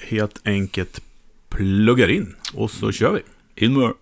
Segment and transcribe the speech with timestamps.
[0.00, 1.00] helt enkelt
[1.48, 3.22] pluggar in och så kör vi.
[3.66, 3.92] In more.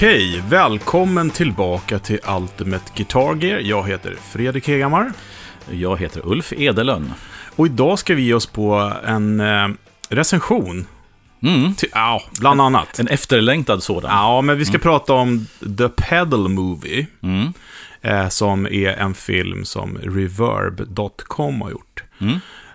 [0.00, 3.58] Okej, välkommen tillbaka till Ultimate Guitar Gear.
[3.58, 5.12] Jag heter Fredrik Hegamar.
[5.70, 7.12] Jag heter Ulf Edelön.
[7.56, 9.68] Och idag ska vi ge oss på en eh,
[10.08, 10.86] recension.
[11.42, 11.74] Mm.
[11.74, 12.98] Till, ja, bland annat.
[12.98, 14.10] En efterlängtad sådan.
[14.10, 15.46] Ja, men vi ska prata om
[15.78, 17.06] The Pedal Movie.
[17.22, 17.52] Mm.
[18.02, 22.02] Eh, som är en film som Reverb.com har gjort.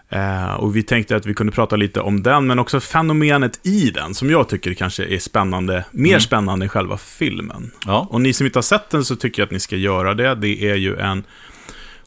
[0.09, 0.43] Mm.
[0.43, 3.91] Eh, och vi tänkte att vi kunde prata lite om den, men också fenomenet i
[3.91, 7.71] den, som jag tycker kanske är spännande, mer spännande än själva filmen.
[7.85, 8.07] Ja.
[8.09, 10.35] Och ni som inte har sett den så tycker jag att ni ska göra det.
[10.35, 11.23] Det är ju en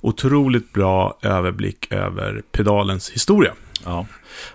[0.01, 3.53] otroligt bra överblick över pedalens historia.
[3.85, 4.07] Ja.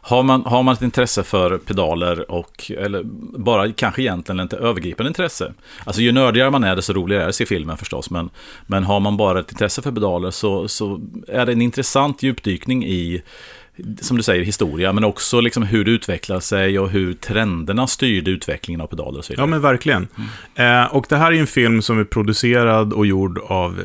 [0.02, 3.02] Har, man, har man ett intresse för pedaler och, eller
[3.38, 5.54] bara kanske egentligen inte övergripande intresse.
[5.84, 8.10] Alltså ju nördigare man är, desto roligare är det att se filmen förstås.
[8.10, 8.30] Men,
[8.68, 12.86] men har man bara ett intresse för pedaler så, så är det en intressant djupdykning
[12.86, 13.22] i,
[14.02, 14.94] som du säger, historia.
[14.94, 19.26] Men också liksom hur det utvecklar sig och hur trenderna styrde utvecklingen av pedaler och
[19.26, 19.44] så vidare.
[19.44, 20.08] Ja, men verkligen.
[20.56, 23.80] Eh, och det här är en film som är producerad och gjord av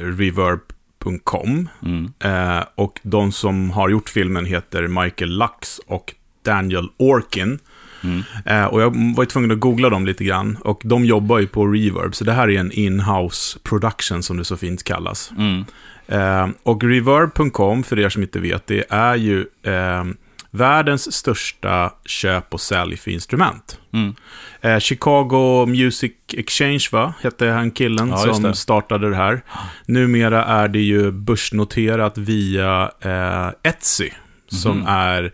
[1.83, 2.13] Mm.
[2.19, 7.59] Eh, och de som har gjort filmen heter Michael Lux och Daniel Orkin.
[8.05, 8.23] Mm.
[8.45, 10.59] Eh, och jag var tvungen att googla dem lite grann.
[10.61, 14.45] Och de jobbar ju på Reverb, så det här är en in-house production som det
[14.45, 15.33] så fint kallas.
[15.39, 15.65] Mm.
[16.09, 20.05] Eh, och Reverb.com, för er som inte vet, det är ju eh,
[20.51, 23.81] världens största köp och sälj för instrument.
[23.93, 24.15] Mm.
[24.61, 27.15] Eh, Chicago Music Exchange, va?
[27.23, 29.43] Hette han killen Ja, som startade det här.
[29.87, 34.11] Numera är det ju börsnoterat via eh, Etsy,
[34.49, 34.87] som Mhm.
[34.89, 35.33] är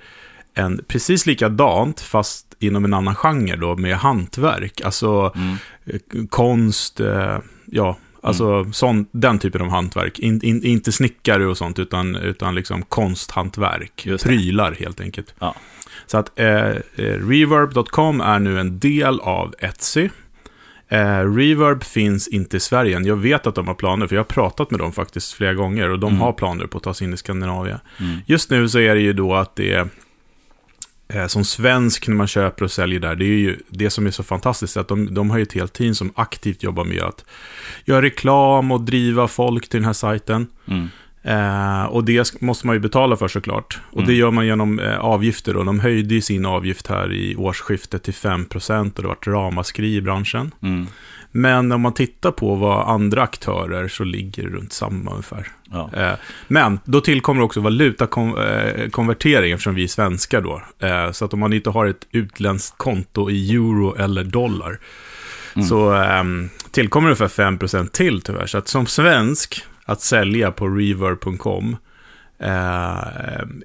[0.55, 4.81] en precis likadant, fast inom en annan genre då, med hantverk.
[4.85, 5.57] Alltså Mm.
[5.87, 10.19] eh, konst, eh, ja, alltså sån, den typen av hantverk.
[10.19, 14.09] In, in, inte snickare och sånt, utan, utan liksom konsthantverk.
[14.23, 15.35] Prylar helt enkelt.
[15.39, 15.55] Ja.
[16.07, 16.77] Så att eh, eh,
[17.29, 20.09] Reverb.com är nu en del av Etsy.
[20.89, 23.05] Eh, Reverb finns inte i Sverige än.
[23.07, 25.91] Jag vet att de har planer, för jag har pratat med dem faktiskt flera gånger.
[25.91, 26.21] Och de Mm.
[26.21, 27.79] har planer på att ta sig in i Skandinavien.
[28.01, 28.17] Mm.
[28.27, 29.89] Just nu så är det ju då att det är
[31.29, 34.23] som svensk när man köper och säljer där, det är ju det som är så
[34.23, 37.25] fantastiskt, att de, de har ju ett helt team som aktivt jobbar med att
[37.85, 40.47] göra reklam och driva folk till den här sajten.
[40.69, 40.89] Mm.
[41.23, 43.81] Eh, och det måste man ju betala för såklart.
[43.91, 44.07] Och Mm.
[44.09, 45.57] det gör man genom eh, avgifter.
[45.57, 49.95] Och de höjde ju sin avgift här i årsskiftet till 5% och det vart ramaskri
[49.97, 50.55] i branschen.
[50.63, 50.87] Mm.
[51.37, 55.47] Men om man tittar på vad andra aktörer så ligger det runt samma ungefär.
[55.71, 55.91] Ja.
[55.97, 56.13] Eh,
[56.49, 60.63] Men då tillkommer också valutakonvertering eftersom vi är svenskar då.
[60.87, 64.79] Eh, Så att om man inte har ett utländskt konto i euro eller dollar
[65.57, 65.67] Mm.
[65.69, 68.47] så ehm, tillkommer ungefär 5% till tyvärr.
[68.47, 71.79] Så att som svensk att sälja på reverb.com eh,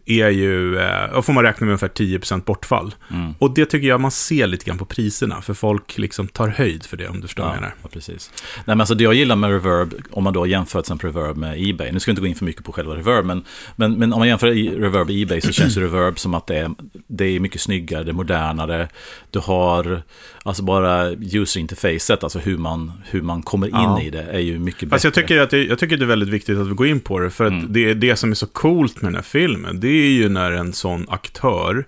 [0.06, 2.96] är ju, eh, får man räkna med ungefär 10% bortfall.
[3.12, 3.34] Mm.
[3.40, 6.84] Och det tycker jag man ser lite grann på priserna, för folk liksom tar höjd
[6.86, 7.74] för det om du förstår vad Ja, menar.
[7.84, 8.32] ja, precis.
[8.56, 11.70] Nej, men alltså det jag gillar med Reverb, om man då jämför till Reverb med
[11.70, 13.44] Ebay, nu ska jag inte gå in för mycket på själva Reverb, men,
[13.76, 14.48] men, men om man jämför
[14.82, 16.72] Reverb och Ebay så känns ju Reverb som att det är,
[17.08, 18.88] det är mycket snyggare, det är modernare,
[19.32, 20.02] du har
[20.44, 24.02] alltså bara user interfacet, alltså hur man, hur man kommer in Ja.
[24.02, 24.90] i det, är ju mycket bättre.
[24.90, 27.00] Fast jag tycker, att det, jag tycker det är väldigt viktigt att vi går in
[27.00, 27.74] på det, för att Mm.
[27.74, 29.80] det är det som är så coolt med den här filmen.
[29.80, 31.86] Det är ju när en sån aktör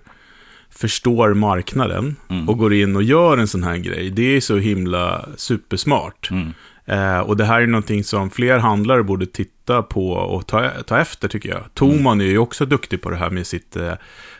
[0.70, 2.48] förstår marknaden Mm.
[2.48, 4.10] och går in och gör en sån här grej.
[4.10, 6.28] Det är så himla supersmart.
[6.30, 6.52] Mm.
[6.86, 10.98] Eh, och det här är någonting som fler handlare borde titta på och ta, ta
[10.98, 11.62] efter tycker jag.
[11.74, 13.92] Toman är ju också duktig på det här med sitt, eh,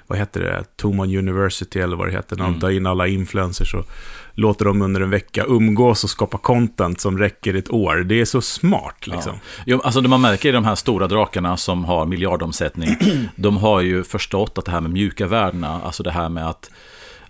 [0.06, 2.60] vad heter det, Toman University eller vad det heter, när de Mm.
[2.60, 3.87] tar in alla influencers och
[4.34, 7.96] låter dem under en vecka umgås och skapa content som räcker ett år.
[7.96, 9.32] Det är så smart liksom.
[9.67, 12.88] Jo, alltså det man märker i de här stora drakarna som har miljardomsättning,
[13.37, 16.70] de har ju förstått att det här med mjuka värdena, alltså det här med att,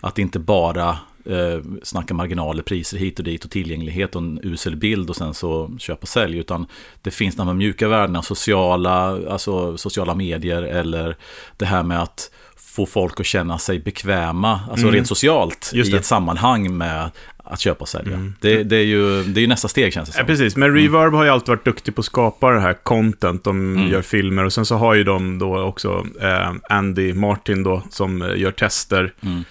[0.00, 0.88] att inte bara
[1.24, 5.34] eh, snacka marginaler, priser hit och dit och tillgänglighet och en usel bild och sen
[5.34, 6.66] så köp och sälj, utan
[7.02, 11.16] det finns de här mjuka värdena, sociala, alltså sociala medier eller
[11.56, 12.30] det här med att
[12.72, 14.94] få folk att känna sig bekväma, alltså Mm.
[14.94, 17.10] rent socialt Just i ett sammanhang med
[17.44, 18.14] att köpa och sälja.
[18.14, 18.34] Mm.
[18.40, 20.26] Det, det, är ju, det är ju nästa steg känns det Ja, som.
[20.26, 23.44] precis, men Reverb har ju alltid varit duktig på att skapa det här content.
[23.44, 23.90] De Mm.
[23.90, 28.22] gör filmer och sen så har ju de då också eh, Andy Martin då som
[28.22, 29.14] eh, gör tester.
[29.20, 29.44] Mm.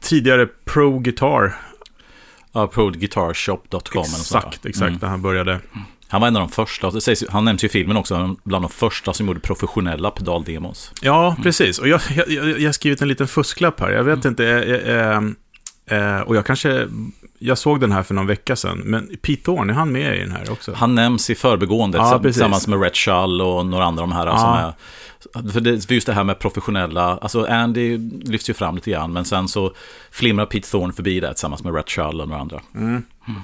[0.00, 1.54] Tidigare Pro Guitar.
[2.52, 4.00] Ja, proguitarshop.com.
[4.02, 4.98] Exakt, exakt, mm.
[4.98, 5.60] där han började.
[6.08, 8.64] Han var en av de första, det sägs, han nämns ju i filmen också, bland
[8.64, 10.92] de första som gjorde professionella pedaldemos.
[11.02, 11.78] Ja, precis.
[11.78, 12.28] Och jag, jag,
[12.60, 13.90] jag, har skrivit en liten fusklapp här.
[13.90, 14.28] Jag vet mm.
[14.28, 14.46] inte,
[15.86, 16.88] eh, eh, och jag kanske,
[17.38, 20.20] jag såg den här för någon vecka sedan, men Pete Thorne, är han med i
[20.20, 20.72] den här också?
[20.72, 24.26] Han nämns i förbegående, ja, tillsammans med Red Shull och några andra av de här
[24.26, 24.38] ja.
[24.38, 24.72] som är
[25.52, 29.24] för, det, just det här med professionella, alltså Andy lyfts ju fram lite grann, men
[29.24, 29.72] sen så
[30.10, 32.60] flimrar Pete Thorne förbi där tillsammans med Red Shull och några andra.
[32.74, 33.02] Mm.
[33.28, 33.42] Mm.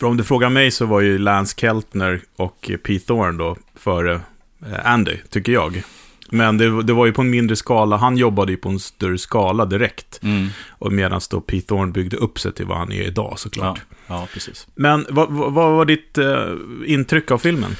[0.00, 4.20] För om du frågar mig så var ju Lance Keltner och Pete Thorne då före
[4.66, 5.82] eh, Andy, tycker jag.
[6.30, 9.18] Men det, det, var ju på en mindre skala, han jobbade ju på en större
[9.18, 10.20] skala direkt.
[10.22, 10.48] Mm.
[10.68, 13.80] Och medan då Pete Thorne byggde upp sig till vad han är idag såklart.
[13.90, 14.66] Ja, ja precis.
[14.74, 16.46] Men vad, vad, vad var ditt eh,
[16.86, 17.76] intryck av filmen?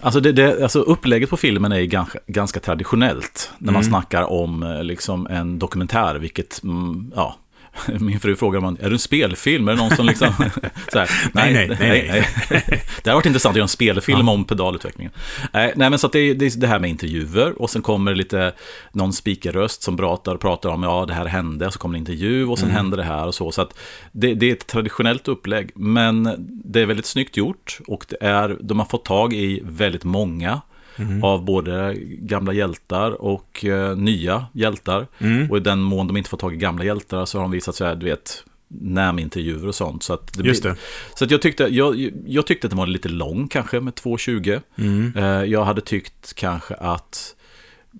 [0.00, 3.50] Alltså, det, det, alltså upplägget på filmen är ganska, ganska traditionellt.
[3.58, 3.90] När man mm.
[3.90, 7.36] snackar om eh, liksom, en dokumentär, vilket, mm, ja,
[8.00, 9.68] min fru frågar man, är det en spelfilm?
[9.68, 10.32] Är det någon som liksom...
[10.92, 12.82] så här, nej, nej, nej, nej, nej.
[13.02, 14.32] Det har varit intressant att göra en spelfilm ja.
[14.32, 15.12] om pedalutvecklingen.
[15.52, 17.82] Nej, nej, men så att det är, det är det här med intervjuer och sen
[17.82, 18.52] kommer lite
[18.92, 22.46] någon speakerröst som pratar och pratar om, ja, det här hände, så kommer det intervju
[22.46, 22.76] och sen mm.
[22.76, 23.52] händer det här och så.
[23.52, 23.78] Så att
[24.12, 26.34] det, det, är ett traditionellt upplägg, men
[26.64, 30.60] det är väldigt snyggt gjort och det är, de har fått tag i väldigt många
[30.96, 31.24] mm.
[31.24, 35.06] av både gamla hjältar och uh, nya hjältar.
[35.18, 35.50] Mm.
[35.50, 37.74] Och i den mån de inte får tag i gamla hjältar så har de visat
[37.74, 40.02] sig, du vet, NAM-intervjuer och sånt.
[40.02, 40.76] Så, att det Just det.
[41.14, 44.60] så att jag, tyckte, jag, jag tyckte att den var lite lång kanske med 2.20.
[44.78, 45.12] Mm.
[45.16, 47.34] Uh, jag hade tyckt kanske att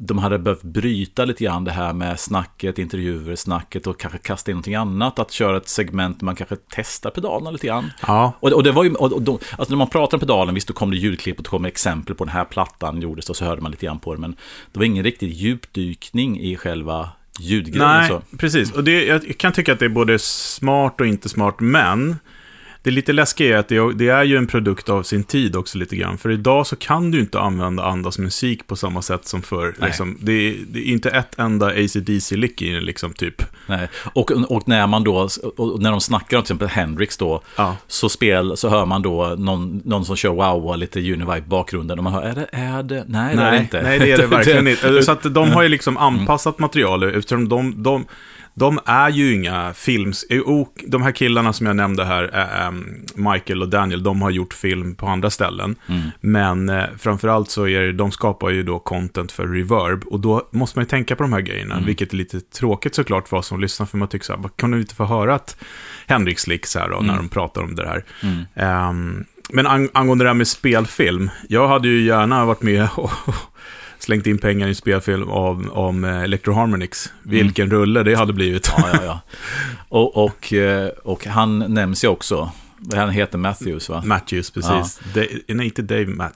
[0.00, 4.50] de hade behövt bryta lite grann det här med snacket, intervjuer, snacket och kanske kasta
[4.50, 5.18] in någonting annat.
[5.18, 7.90] Att köra ett segment där man kanske testar pedalerna lite grann.
[8.06, 8.32] Ja.
[8.40, 10.74] Och, och det var ju, och, och, alltså när man pratar om pedalen, visst då
[10.74, 13.62] kom det ljudklipp och det kom exempel på den här plattan gjordes och så hörde
[13.62, 14.20] man lite grann på det.
[14.20, 14.36] Men
[14.72, 17.08] det var ingen riktig djupdykning i själva
[17.40, 17.88] ljudgrejen.
[17.88, 18.36] Nej, så.
[18.36, 18.72] precis.
[18.72, 22.16] Och det, jag kan tycka att det är både smart och inte smart, men
[22.84, 25.78] det lite läskiga är att det, det, är ju en produkt av sin tid också
[25.78, 26.18] lite grann.
[26.18, 29.74] För idag så kan du inte använda andras musik på samma sätt som förr.
[29.80, 33.42] Liksom, det, det, är inte ett enda ACDC-lick i den liksom, typ.
[33.66, 35.28] Nej, och, och när man då,
[35.78, 37.76] när de snackar om till exempel Hendrix då, ja.
[37.86, 41.40] så, spel, så hör man då någon, någon som kör wow och lite Univibe i
[41.40, 41.98] bakgrunden.
[41.98, 43.04] Och man hör, är det, är det?
[43.08, 43.82] Nej, nej, det är det inte.
[43.82, 45.02] Nej, det är det verkligen inte.
[45.02, 46.06] Så att de har ju liksom mm.
[46.06, 48.04] anpassat material eftersom de, de
[48.54, 50.24] de är ju inga films...
[50.86, 52.70] De här killarna som jag nämnde här,
[53.32, 55.76] Michael och Daniel, de har gjort film på andra ställen.
[55.86, 56.10] Mm.
[56.20, 60.04] Men eh, framförallt så är det, de skapar ju då content för Reverb.
[60.04, 61.86] Och då måste man ju tänka på de här grejerna, mm.
[61.86, 64.70] vilket är lite tråkigt såklart för oss som lyssnar, för man tycker så här, kan
[64.70, 65.56] du inte få höra att
[66.06, 67.06] Henrik Slicks här då, mm.
[67.06, 68.04] när de pratar om det här.
[68.88, 73.10] Um, men ang angående det här med spelfilm, jag hade ju gärna varit med och
[73.98, 77.12] slängt in pengar i en spelfilm av, om eh, Electroharmonix.
[77.22, 77.78] Vilken mm.
[77.78, 78.72] rulle det hade blivit.
[78.76, 79.20] Ja, ja, ja.
[79.88, 82.50] Och, och, eh, och han nämns ju också.
[82.94, 84.02] Han heter Matthews, va?
[84.04, 85.00] Matthews, precis.
[85.14, 85.22] Ja.
[85.46, 86.32] De, nej, inte Dave Matt.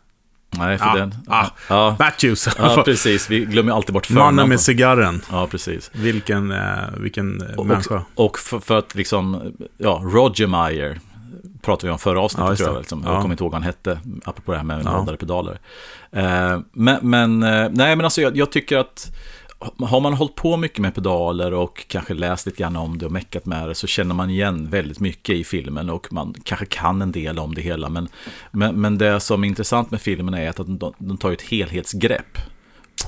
[0.51, 1.15] Nej, för ah, den.
[1.27, 1.97] Ah, ja.
[1.99, 2.49] Matthews.
[2.59, 3.31] Ja, precis.
[3.31, 4.37] Vi glömmer alltid bort förnamn.
[4.37, 5.23] Mannen med cigarren.
[5.31, 5.91] Ja, precis.
[5.95, 6.59] Vilken, eh,
[6.97, 8.03] vilken och, människa.
[8.15, 11.01] Och för, för, att liksom, ja, Roger Meyer
[11.63, 12.79] pratade vi om förra avsnittet ja, tror jag.
[12.79, 13.03] Liksom.
[13.05, 13.13] Ja.
[13.13, 14.93] Jag kommer inte ihåg vad han hette, apropå det här med ja.
[14.93, 15.61] laddade pedaler.
[16.13, 19.11] Eh, men, men, eh, nej men alltså jag, jag, tycker att
[19.79, 23.13] har man hållit på mycket med pedaler och kanske läst lite grann om det och
[23.13, 27.03] meckat med det så känner man igen väldigt mycket i filmen och man kanske kan
[27.03, 27.89] en del om det hela.
[27.89, 28.09] Men,
[28.51, 32.39] men, men det som är intressant med filmen är att de, de tar ett helhetsgrepp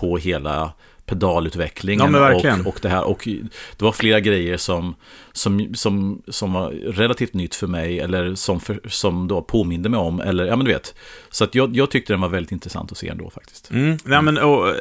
[0.00, 0.72] på hela
[1.10, 3.04] pedalutvecklingen ja, och, och det här.
[3.04, 3.28] Och
[3.76, 4.94] det var flera grejer som,
[5.32, 10.00] som, som, som var relativt nytt för mig eller som, för, som då påminde mig
[10.00, 10.20] om.
[10.20, 10.94] Eller, ja men du vet.
[11.30, 13.70] Så att jag, jag tyckte den var väldigt intressant att se ändå faktiskt.
[13.70, 13.98] Mm.
[14.06, 14.74] Ja, men, och, eh,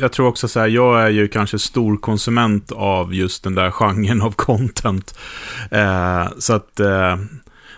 [0.00, 3.70] jag tror också så här, jag är ju kanske stor konsument av just den där
[3.70, 5.18] genren av content.
[5.70, 6.80] Eh, så att...
[6.80, 7.16] Eh,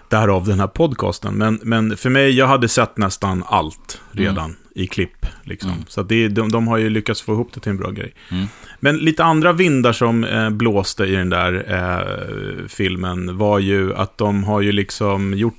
[0.09, 1.35] därav den här podcasten.
[1.35, 4.45] Men, men för mig, jag hade sett nästan allt redan.
[4.45, 5.27] Mm i klipp.
[5.45, 5.71] Liksom.
[5.71, 5.85] Mm.
[5.89, 8.15] Så det, de, de har ju lyckats få ihop det till en bra grej.
[8.31, 8.47] Mm.
[8.81, 14.19] Men lite andra vindar som eh, blåste i den där eh, filmen var ju att
[14.19, 15.59] de har ju liksom gjort...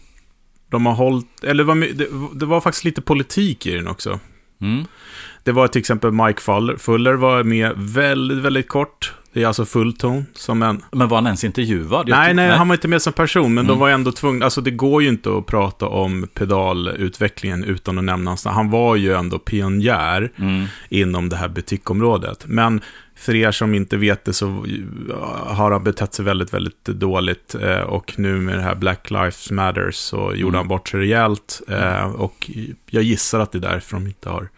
[0.70, 1.44] De har hållit...
[1.44, 2.08] Eller var, det,
[2.40, 4.20] det var faktiskt lite politik i den också.
[4.62, 4.86] Mm.
[5.44, 9.14] Det var till exempel Mike Fuller, Fuller var med väldigt, väldigt kort.
[9.34, 10.82] Det är alltså fullton som en...
[10.92, 12.10] Men var han ens intervjuad?
[12.10, 13.68] nej, nej, han var inte med som person, men mm.
[13.68, 14.46] de var ändå tvungna.
[14.46, 18.96] Alltså det går ju inte att prata om pedalutvecklingen utan att nämna hans Han var
[18.96, 20.66] ju ändå pionjär mm.
[20.90, 22.46] inom det här butikområdet.
[22.48, 22.82] Men
[23.16, 24.66] för er som inte vet det så
[25.46, 27.56] har han betett sig väldigt, väldigt dåligt.
[27.56, 30.56] Eh, och nu med det här Black Lives Matter så gjorde mm.
[30.56, 31.62] han bort sig rejält.
[31.68, 32.52] Eh, och
[32.90, 34.50] jag gissar att det är därför de inte har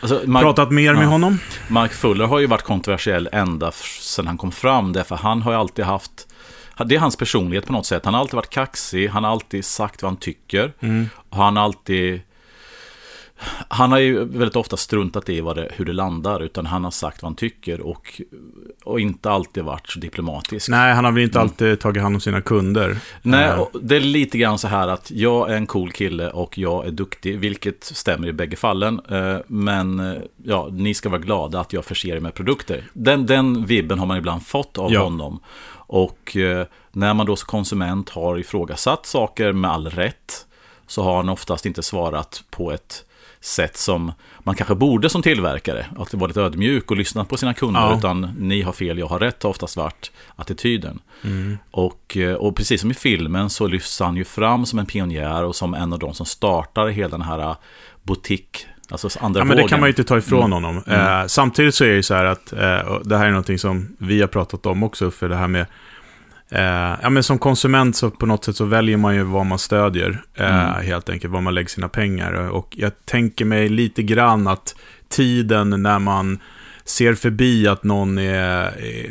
[0.00, 1.38] Alltså, Mark, Pratat mer med ja, honom?
[1.68, 4.92] Mark Fuller har ju varit kontroversiell ända sedan han kom fram.
[4.92, 6.26] Därför han har ju alltid haft
[6.84, 8.04] det är hans personlighet på något sätt.
[8.04, 10.72] Han har alltid varit kaxig, han har alltid sagt vad han tycker.
[10.80, 11.08] Mm.
[11.28, 12.20] Och han har alltid...
[13.68, 17.22] Han har ju väldigt ofta struntat i det, hur det landar, utan han har sagt
[17.22, 18.20] vad han tycker och,
[18.84, 20.68] och inte alltid varit så diplomatisk.
[20.68, 22.98] Nej, han har väl inte alltid tagit hand om sina kunder.
[23.22, 26.58] Nej, Eh, det är lite grann så här att jag är en cool kille och
[26.58, 29.00] jag är duktig, vilket stämmer i bägge fallen.
[29.10, 32.84] Eh, Men eh, ja, ni ska vara glada att jag förser er med produkter.
[32.92, 35.02] Den, den vibben har man ibland fått av Ja.
[35.02, 35.40] honom.
[35.88, 36.36] Och
[36.92, 40.35] när man då som konsument har ifrågasatt saker med all rätt,
[40.86, 43.04] så har han oftast inte svarat på ett
[43.40, 45.86] sätt som man kanske borde som tillverkare.
[45.98, 47.80] Att vara lite ödmjuk och lyssna på sina kunder.
[47.80, 47.96] Ja.
[47.98, 50.98] Utan ni har fel, jag har rätt har oftast varit attityden.
[51.24, 51.58] Mm.
[51.70, 55.44] Och, eh, och precis som i filmen så lyfts han ju fram som en pionjär
[55.44, 57.56] och som en av de som startar hela den här eh,
[58.02, 59.68] butik, alltså andra Ja, men det vågen.
[59.68, 60.52] kan man ju inte ta ifrån Mm.
[60.64, 60.82] honom.
[60.86, 63.96] Eh, samtidigt så är det ju så här att, eh, det här är någonting som
[63.98, 65.66] vi har pratat om också, för det här med,
[66.50, 69.58] eh, ja men som konsument så på något sätt så väljer man ju vad man
[69.58, 70.86] stödjer, eh, Mm.
[70.86, 72.32] helt enkelt, vad man lägger sina pengar.
[72.32, 74.74] Och jag tänker mig lite grann att
[75.08, 76.38] tiden när man
[76.84, 79.10] ser förbi att någon är, är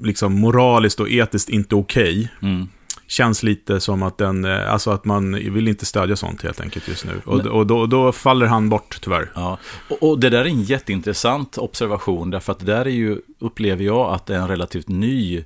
[0.00, 2.68] liksom moraliskt och etiskt inte okej, Mm.
[3.06, 6.88] känns lite som att den, eh, alltså att man vill inte stödja sånt helt enkelt
[6.88, 7.20] just nu.
[7.24, 9.30] Och, och då, då faller han bort tyvärr.
[9.34, 13.18] Ja, och, och det där är en jätteintressant observation därför att det där är ju,
[13.40, 15.44] upplever jag, att det är en relativt ny,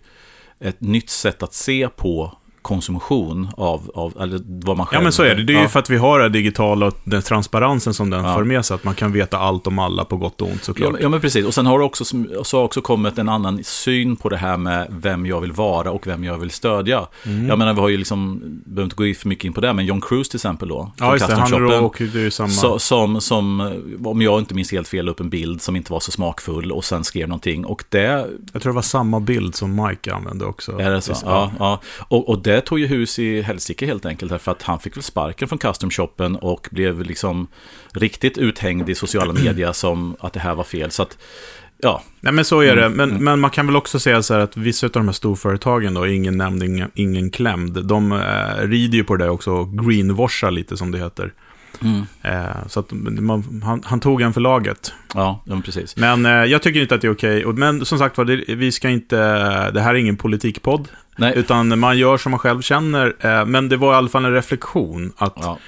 [0.61, 5.01] ett nytt sätt att se på konsumtion av, av eller vad man själv...
[5.01, 5.45] Ja men så är det.
[5.45, 5.69] Det är ju ja.
[5.69, 8.35] för att vi har det digitala och den transparensen som den Ja.
[8.35, 8.75] för med sig.
[8.75, 10.95] Att man kan veta allt om alla på gott och ont såklart.
[11.01, 11.47] ja, men precis.
[11.47, 12.05] Och sen har det också,
[12.45, 15.91] så har också kommit en annan syn på det här med vem jag vill vara
[15.91, 17.07] och vem jag vill stödja.
[17.27, 17.49] Mm.
[17.49, 19.73] Jag menar, vi har ju liksom, behöver inte gå in för mycket in på det,
[19.73, 20.93] men John Cruise till exempel då.
[20.99, 21.35] Ja, just det.
[21.35, 21.85] Han Shoppen.
[21.85, 22.49] och det är ju samma.
[22.49, 23.73] Så, som, som,
[24.05, 26.85] om jag inte minns helt fel, upp en bild som inte var så smakfull och
[26.85, 27.65] sen skrev någonting.
[27.65, 30.79] Och det, Jag tror det var samma bild som Mike använde också.
[30.79, 31.13] är det så?
[31.25, 31.81] Ja, ja.
[31.99, 34.31] Och, och det tog ju hus i helsike helt enkelt.
[34.31, 37.47] Därför att han fick väl sparken från Custom Shoppen och blev liksom
[37.93, 40.91] riktigt uthängd i sociala medier som att det här var fel.
[40.91, 41.19] Så att,
[41.79, 42.85] ja, Nej men så är det.
[42.85, 43.25] Mm, Men, mm.
[43.25, 46.07] men man kan väl också säga så här att vissa av de här storföretagen då,
[46.07, 50.77] ingen nämnd, ingen, ingen klämd, de eh, rider ju på det också och greenwashar lite
[50.77, 51.33] som det heter.
[52.23, 54.93] Eh, så man, han, han tog en för laget.
[55.15, 55.97] ja, ja men precis.
[55.97, 57.45] Men eh, jag tycker inte att det är okej.
[57.45, 59.17] Och- Men som sagt var, det, vi ska inte,
[59.71, 60.89] det här är ingen politikpodd.
[61.17, 63.15] Nej, Utan man gör som man själv känner.
[63.21, 65.59] Eh, men det var i alla fall en reflektion att ja.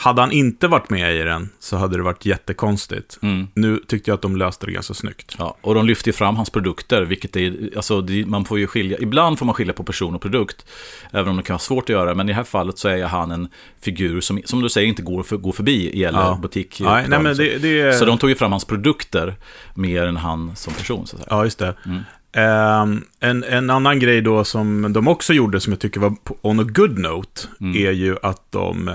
[0.00, 3.18] Hade han inte varit med i den så hade det varit jättekonstigt.
[3.22, 3.48] Mm.
[3.54, 5.34] Nu tyckte jag att de löste det ganska snyggt.
[5.38, 8.98] Ja, och de lyfter ju fram hans produkter, vilket är, alltså man får ju skilja,
[9.00, 10.66] ibland får man skilja på person och produkt,
[11.12, 13.04] även om det kan vara svårt att göra, men i det här fallet så är
[13.04, 13.48] han en
[13.80, 16.38] figur som, som du säger, inte går, för, går förbi i eller Ja.
[16.42, 16.80] butik.
[16.80, 17.92] Nej, nej men det, det är...
[17.92, 19.34] Så de tog ju fram hans produkter
[19.74, 21.16] mer än han som person, så.
[21.30, 21.74] Ja, just det.
[21.86, 22.00] Mm.
[22.32, 26.60] Ehm, en, en annan grej då som de också gjorde, som jag tycker var on
[26.60, 27.86] a good note, Mm.
[27.86, 28.94] är ju att de eh,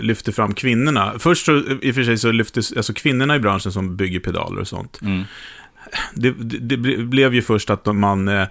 [0.00, 1.12] lyfte fram kvinnorna.
[1.18, 4.60] Först så, i och för sig så lyftes, alltså kvinnorna i branschen som bygger pedaler
[4.60, 4.98] och sånt.
[5.02, 5.22] Mm.
[6.14, 8.46] Det, det, det ble- blev ju först att man, eh,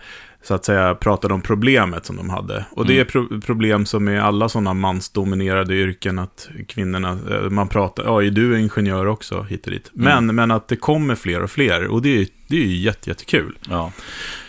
[0.48, 2.66] så att säga, pratade om problemet som de hade.
[2.72, 3.02] Och det Mm.
[3.02, 8.24] är pro problem som är alla sådana mansdominerade yrken, att kvinnorna, eh, man pratar, ja,
[8.24, 9.92] är du ingenjör också, hit och dit.
[9.96, 10.26] Mm.
[10.26, 13.10] Men, men att det kommer fler och fler, och det är, det är ju jätte,
[13.10, 13.58] jättekul.
[13.70, 13.92] Ja.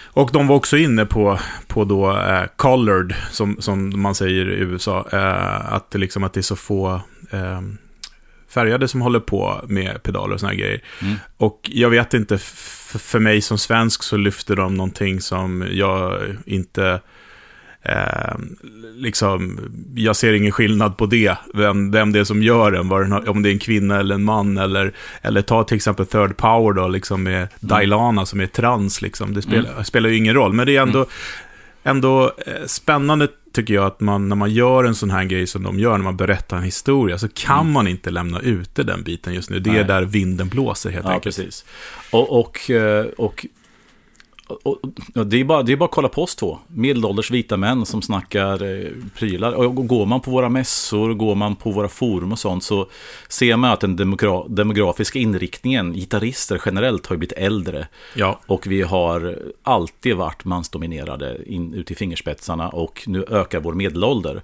[0.05, 4.59] Och de var också inne på, på då eh, colored, som, som man säger i
[4.61, 7.01] USA, eh, att, liksom, att det är så få
[7.31, 7.61] eh,
[8.49, 10.81] färgade som håller på med pedaler och såna här grejer.
[11.03, 11.15] Mm.
[11.37, 12.39] Och jag vet inte,
[12.97, 17.01] f- för mig som svensk så lyfter de någonting som jag inte...
[17.83, 18.35] Eh,
[18.95, 19.61] liksom,
[19.95, 23.43] jag ser ingen skillnad på det, vem, vem det är som gör den, den om
[23.43, 26.89] det är en kvinna eller en man, eller, eller ta till exempel Third Power då,
[26.89, 29.35] liksom med Dailana som är trans, liksom.
[29.35, 31.07] det spelar, spelar ju ingen roll, men det är ändå,
[31.85, 35.63] ändå eh, spännande tycker jag att man, när man gör en sån här grej som
[35.63, 39.35] de gör, när man berättar en historia, så kan man inte lämna ute den biten
[39.35, 39.61] just nu.
[39.61, 39.85] Det är Nej.
[39.85, 41.37] där vinden blåser helt Ja, enkelt.
[41.37, 41.65] precis.
[42.11, 43.47] Och, och, eh, och,
[44.49, 44.79] och,
[45.15, 46.59] och det, är bara, det är bara att kolla på oss två.
[46.69, 49.53] Medelålders vita män som snackar eh, prylar.
[49.53, 52.87] Och går man på våra mässor, går man på våra forum och sånt så
[53.29, 57.89] ser man att den demogra- demografiska inriktningen, gitarrister generellt, har ju blivit äldre.
[58.15, 58.41] Ja.
[58.47, 64.43] Och vi har alltid varit mansdominerade in, ut i fingerspetsarna och nu ökar vår medelålder.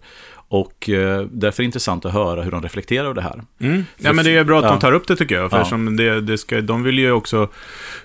[0.52, 3.42] Och eh, därför är det intressant att höra hur de reflekterar över det här.
[3.60, 3.84] Mm.
[3.98, 4.70] Ja, men det är bra att Ja.
[4.70, 5.50] de tar upp det tycker jag.
[5.50, 5.64] För Ja.
[5.64, 7.48] som det, det ska, de vill ju också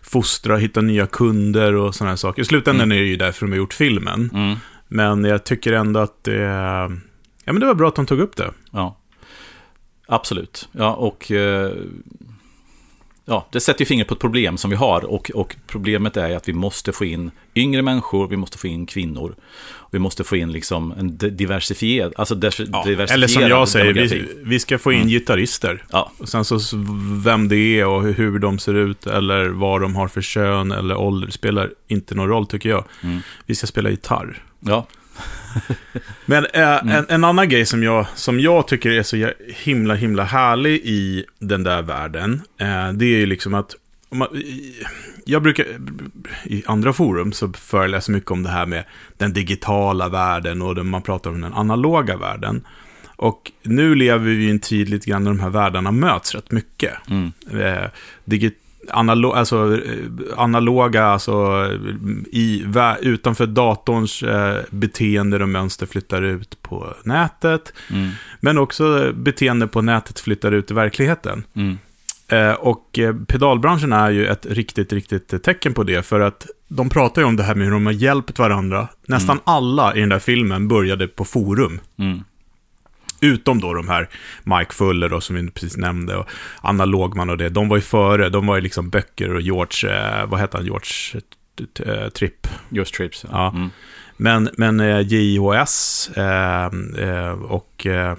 [0.04, 2.42] fostra, hitta nya kunder och sådana här saker.
[2.42, 4.30] I slutändan är det ju därför de har gjort filmen.
[4.34, 4.56] Mm.
[4.88, 6.34] Men jag tycker ändå att det,
[7.44, 8.52] ja, men det var bra att de tog upp det.
[8.72, 8.98] Ja,
[10.08, 10.70] absolut.
[10.72, 11.72] Ja, och eh,
[13.30, 15.06] ja, det sätter ju fingret på ett problem som vi har.
[15.06, 18.86] Och, och problemet är att vi måste få in yngre människor, vi måste få in
[18.86, 19.36] kvinnor.
[19.92, 22.36] Vi måste få in liksom en diversifierad, alltså
[22.72, 25.10] ja, Eller som jag säger, vi, vi, ska få in mm.
[25.10, 25.84] gitarrister.
[25.92, 26.12] Ja.
[26.18, 26.60] Och sen så
[27.24, 30.98] vem det är och hur de ser ut eller vad de har för kön eller
[30.98, 32.84] ålder spelar inte någon roll tycker jag.
[33.04, 33.20] Mm.
[33.46, 34.44] Vi ska spela gitarr.
[34.60, 34.88] Ja.
[36.26, 36.90] Men äh, mm.
[36.90, 39.32] en, en, annan grej som jag, som jag tycker är så
[39.64, 43.76] himla, himla härlig i den där världen, äh, det är ju liksom att
[44.10, 44.28] man,
[45.26, 45.66] jag brukar,
[46.44, 48.84] i andra forum så föreläser mycket om det här med
[49.18, 52.68] den digitala världen och man pratar om den analoga världen.
[53.16, 56.52] Och nu lever vi i en tid lite grann när de här världarna möts rätt
[56.52, 56.94] mycket.
[57.10, 57.32] Mm.
[57.62, 57.90] Eh,
[58.26, 58.58] digit,
[58.90, 61.66] analo alltså, eh, analoga, alltså
[62.32, 62.66] i,
[63.02, 67.74] utanför datorns eh, beteende och mönster flyttar ut på nätet.
[67.92, 68.10] Mm.
[68.40, 71.44] Men också beteende på nätet flyttar ut i verkligheten.
[71.54, 71.78] Mm.
[72.28, 76.06] Eh, och eh, pedalbranschen är ju ett riktigt, riktigt tecken på det.
[76.06, 78.88] För att de pratar ju om det här med hur de har hjälpt varandra.
[79.08, 79.44] Nästan mm.
[79.46, 81.80] alla i den där filmen började på forum.
[82.00, 82.24] Mm.
[83.22, 84.10] Utom då de här
[84.44, 86.30] Mike Fuller då, som vi precis nämnde och
[86.62, 87.50] Anna Lågman och det.
[87.50, 90.66] De var ju före, de var ju liksom böcker och George, eh, vad hette han,
[90.66, 91.22] George
[91.86, 92.48] eh, Tripp.
[92.70, 93.26] George Tripps.
[93.32, 93.52] Ja.
[93.56, 93.70] Mm.
[94.18, 96.66] Men, men eh, JHS eh,
[96.98, 98.16] eh, och eh,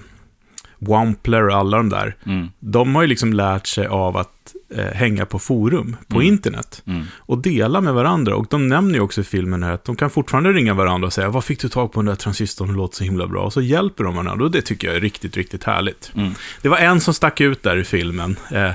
[0.79, 2.47] Wampler och alla de där, mm.
[2.59, 6.27] de har ju liksom lärt sig av att eh, hänga på forum på mm.
[6.27, 7.05] internet mm.
[7.17, 8.35] och dela med varandra.
[8.35, 11.29] Och de nämner ju också i filmen att de kan fortfarande ringa varandra och säga,
[11.29, 13.43] vad fick du tag på den där transistorn, det låter så himla bra.
[13.43, 16.11] Och så hjälper de varandra och det tycker jag är riktigt, riktigt härligt.
[16.15, 16.33] Mm.
[16.61, 18.35] Det var en som stack ut där i filmen.
[18.51, 18.71] Eh,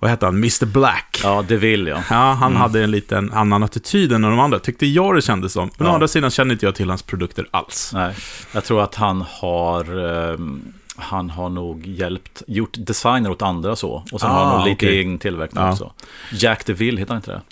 [0.00, 0.34] vad hette han?
[0.34, 1.20] Mr Black.
[1.22, 1.98] Ja, det vill jag.
[2.10, 2.60] Ja, han mm.
[2.60, 5.70] hade en liten annan attityd än de andra, tyckte jag det kändes som.
[5.76, 5.92] Men ja.
[5.92, 7.90] å andra sidan känner inte jag till hans produkter alls.
[7.94, 8.14] Nej,
[8.52, 9.98] jag tror att han har...
[9.98, 14.04] Um han har nog hjälpt, gjort designer åt andra så.
[14.12, 14.96] Och sen ah, har han nog lite okay.
[14.96, 15.72] egen tillverkning ja.
[15.72, 15.92] också.
[16.32, 17.42] Jack DeVille, heter han inte det?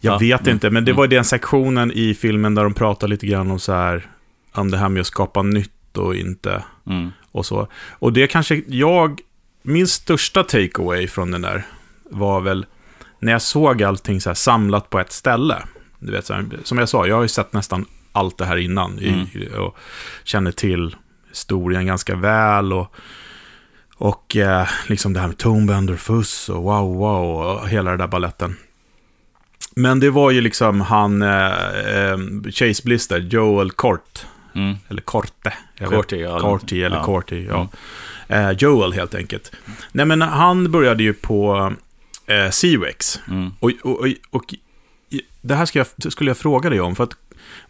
[0.00, 0.18] Jag ja.
[0.18, 0.52] vet mm.
[0.52, 1.14] inte, men det var mm.
[1.14, 4.06] den sektionen i filmen där de pratar lite grann om så här,
[4.52, 6.64] om det här med att skapa nytt och inte.
[6.86, 7.12] Mm.
[7.32, 7.68] Och så.
[7.90, 9.20] Och det kanske, jag,
[9.62, 11.66] min största takeaway från den där
[12.10, 12.66] var väl
[13.20, 15.56] när jag såg allting så här samlat på ett ställe.
[15.98, 18.56] Du vet, så här, som jag sa, jag har ju sett nästan allt det här
[18.56, 19.20] innan mm.
[19.20, 19.76] i, och
[20.24, 20.96] känner till
[21.28, 22.72] historien ganska väl.
[22.72, 22.94] Och,
[23.96, 28.06] och eh, liksom det här med Tonebender, Fuss och wow, wow och hela den där
[28.06, 28.56] balletten.
[29.74, 32.18] Men det var ju liksom han, eh, eh
[32.50, 34.26] Chase Blister, Joel Kort.
[34.54, 34.76] Mm.
[34.88, 35.52] Eller Korte.
[35.78, 36.40] Korti, ja.
[36.40, 37.04] Korti eller ja.
[37.04, 37.68] Korti, ja.
[38.28, 38.48] Mm.
[38.48, 39.52] Eh, Joel helt enkelt.
[39.92, 41.72] Nej men han började ju på
[42.26, 43.20] eh, CWX.
[43.28, 43.52] Mm.
[43.60, 44.54] Och, och, och, och,
[45.40, 46.96] det här ska jag, skulle jag fråga dig om.
[46.96, 47.16] För att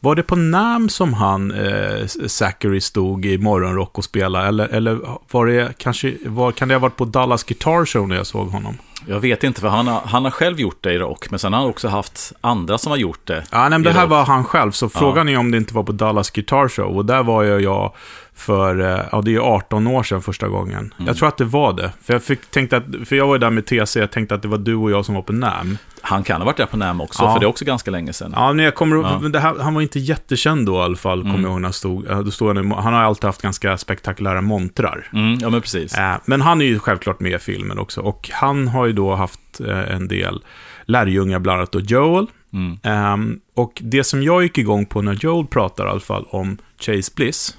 [0.00, 4.48] var det på NAM som han, eh, Zachary, stod i morgonrock och spelade?
[4.48, 8.16] Eller, eller var det kanske, var, kan det ha varit på Dallas Guitar Show när
[8.16, 8.78] jag såg honom?
[9.06, 11.52] Jag vet inte, för han har, han har själv gjort det i rock, men sen
[11.52, 13.44] har han också haft andra som har gjort det.
[13.50, 14.10] Ja, nej, men det här rock.
[14.10, 15.34] var han själv, så frågan ja.
[15.34, 16.96] är om det inte var på Dallas Guitar Show.
[16.96, 17.92] Och där var jag, jag
[18.38, 20.78] för, eh, ja det är 18 år sedan första gången.
[20.78, 21.06] Mm.
[21.06, 21.92] Jag tror att det var det.
[22.02, 24.42] För jag, fick, tänkte att, för jag var ju där med TC, jag tänkte att
[24.42, 25.78] det var du och jag som var på NAM.
[26.02, 27.32] Han kan ha varit där på NAM också, ja.
[27.32, 28.32] för det är också ganska länge sedan.
[28.36, 29.18] Ja, men jag kommer ja.
[29.20, 31.32] men här, han var inte jättekänd då i alla fall, mm.
[31.32, 32.24] kommer jag ihåg när han stod.
[32.24, 35.08] Då stod han, han har alltid haft ganska spektakulära montrar.
[35.12, 35.94] Mm, ja, men precis.
[35.94, 38.00] Äh, men han är ju självklart med i filmen också.
[38.00, 40.40] Och han har ju då haft äh, en del
[40.84, 42.26] lärjungar, bland annat då Joel.
[42.52, 43.12] Mm.
[43.12, 46.58] Um, och det som jag gick igång på när Joel pratar i alla fall om
[46.80, 47.56] Chase Bliss,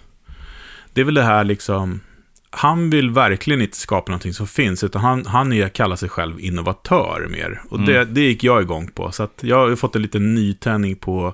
[1.00, 2.02] det är väl det här liksom,
[2.50, 6.40] han vill verkligen inte skapa någonting som finns, utan han, han är, kallar sig själv
[6.40, 7.62] innovatör mer.
[7.70, 8.14] Och det, mm.
[8.14, 9.12] det gick jag igång på.
[9.12, 11.34] Så jag har fått en liten nytändning på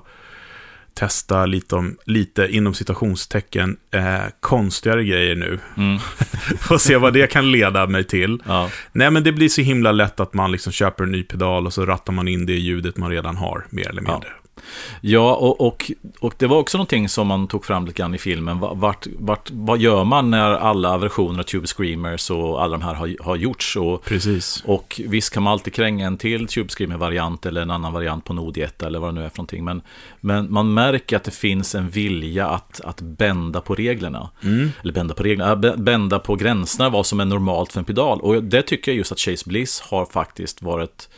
[0.94, 5.58] testa lite, om, lite inom citationstecken eh, konstigare grejer nu.
[5.76, 5.98] Mm.
[6.60, 8.42] Får se vad det kan leda mig till.
[8.46, 8.70] Ja.
[8.92, 11.72] Nej, men det blir så himla lätt att man liksom köper en ny pedal och
[11.72, 14.28] så rattar man in det ljudet man redan har, mer eller mindre.
[14.28, 14.45] Ja.
[15.00, 18.18] Ja, och, och, och det var också någonting som man tog fram lite grann i
[18.18, 18.58] filmen.
[18.58, 22.94] Vart, vart, vad gör man när alla versioner av Tube Screamers och alla de här
[22.94, 23.76] har, har gjorts?
[23.76, 24.62] Och, Precis.
[24.66, 28.32] Och visst kan man alltid kränga en till Tube Screamer-variant eller en annan variant på
[28.32, 29.64] Node 1 eller vad det nu är för någonting.
[29.64, 29.82] Men,
[30.20, 34.30] men man märker att det finns en vilja att, att bända på reglerna.
[34.42, 34.72] Mm.
[34.82, 38.20] Eller bända på reglerna, bända på gränserna vad som är normalt för en pedal.
[38.20, 41.08] Och det tycker jag just att Chase Bliss har faktiskt varit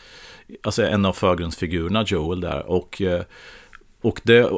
[0.62, 2.66] alltså en av förgrundsfigurerna, Joel där.
[2.66, 3.22] Och, eh,
[4.02, 4.50] och det,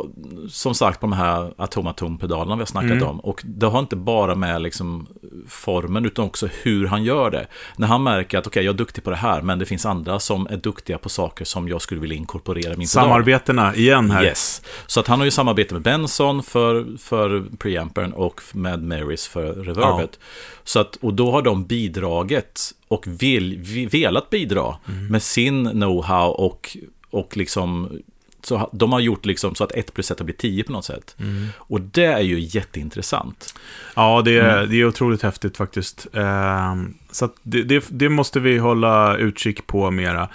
[0.49, 3.09] som sagt, på de här atomatom-pedalerna vi har snackat mm.
[3.09, 3.21] om.
[3.21, 5.07] Och det har inte bara med liksom
[5.49, 7.47] formen utan också hur han gör det.
[7.77, 9.87] När han märker att okej, okay, jag är duktig på det här, men det finns
[9.87, 14.25] andra som är duktiga på saker som jag skulle vilja inkorporera min Samarbetena igen här.
[14.25, 14.63] Yes.
[14.87, 19.53] Så att han har ju samarbete med Benson för, för preampern och med Marys för
[19.53, 20.11] reverbet.
[20.13, 20.27] Ja.
[20.65, 25.07] Så att, och då har de bidragit och vill, velat bidra mm.
[25.07, 26.77] med sin know-how och,
[27.11, 27.99] och liksom
[28.47, 30.85] så de har gjort liksom så att 1 plus 1 har blivit 10 på något
[30.85, 31.17] sätt.
[31.19, 31.49] Mm.
[31.57, 33.55] Och det är ju jätteintressant.
[33.97, 34.71] Ja, det är, mm.
[34.71, 36.07] det är otroligt häftigt faktiskt.
[36.13, 36.75] Eh,
[37.11, 40.29] så det, det, det, måste vi hålla utkik på mera.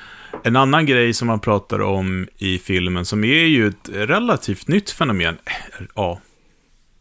[0.44, 4.92] En annan grej som man pratar om i filmen, som är ju ett relativt nytt
[4.92, 5.38] fenomen.
[5.46, 6.20] Eh, ja,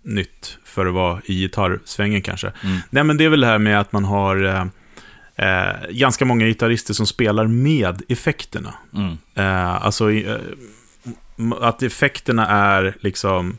[0.03, 2.53] nytt för att vara i gitarrsvängen kanske.
[2.62, 2.79] Mm.
[2.90, 4.45] Nej, men det är väl det här med att man har...
[4.45, 4.64] Eh,
[5.37, 8.75] Eh, ganska många gitarrister som spelar med effekterna.
[8.95, 9.19] Mm.
[9.35, 10.37] Eh, alltså, eh,
[11.61, 13.59] att effekterna är liksom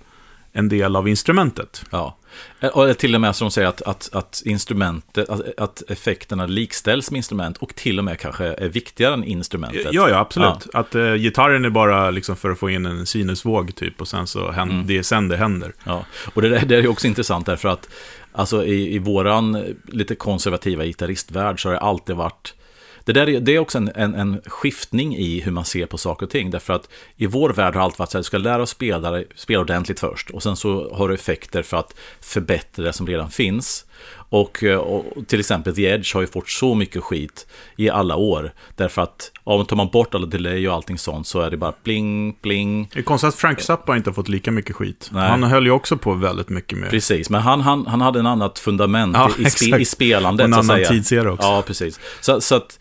[0.56, 1.84] en del av instrumentet.
[1.92, 2.18] Ja,
[2.74, 7.12] och till och med som de säger att, att, att instrumentet, att, att, effekterna likställs
[7.12, 9.88] med instrument och till och med kanske är viktigare än instrumentet.
[9.92, 10.68] Ja, ja, absolut.
[10.74, 10.80] Ja.
[10.80, 14.28] Att uh, gitarren är bara liksom för att få in en sinusvåg typ och sen
[14.28, 14.88] så händer, mm.
[14.88, 15.74] det är sen det händer.
[15.84, 17.90] Ja, och det, det är också intressant därför att
[18.32, 22.54] alltså i, i våran lite konservativa gitarristvärld så har det alltid varit
[23.06, 25.98] det, där är, det är också en, en, en, skiftning i hur man ser på
[25.98, 26.52] saker och ting.
[26.52, 29.24] Därför att i vår värld har allt varit så att du ska lära oss spela,
[29.36, 30.30] spela ordentligt först.
[30.30, 33.86] Och sen så har du effekter för att förbättra det som redan finns.
[34.30, 38.54] Och, och, till exempel The Edge har ju fått så mycket skit i alla år.
[38.76, 41.74] Därför att om tar man bort alla delay och allting sånt så är det bara
[41.84, 42.90] bling, bling.
[42.94, 45.10] Det är konstigt att Frank Zappa inte har fått lika mycket skit.
[45.12, 45.30] Nej.
[45.30, 46.90] Han höll ju också på väldigt mycket med.
[46.90, 50.44] Precis, men han, han, han hade en annat fundament ja, i, spe, i spelandet.
[50.44, 51.48] Och en annan tidsera också.
[51.48, 52.00] Ja, precis.
[52.22, 52.80] Så, så att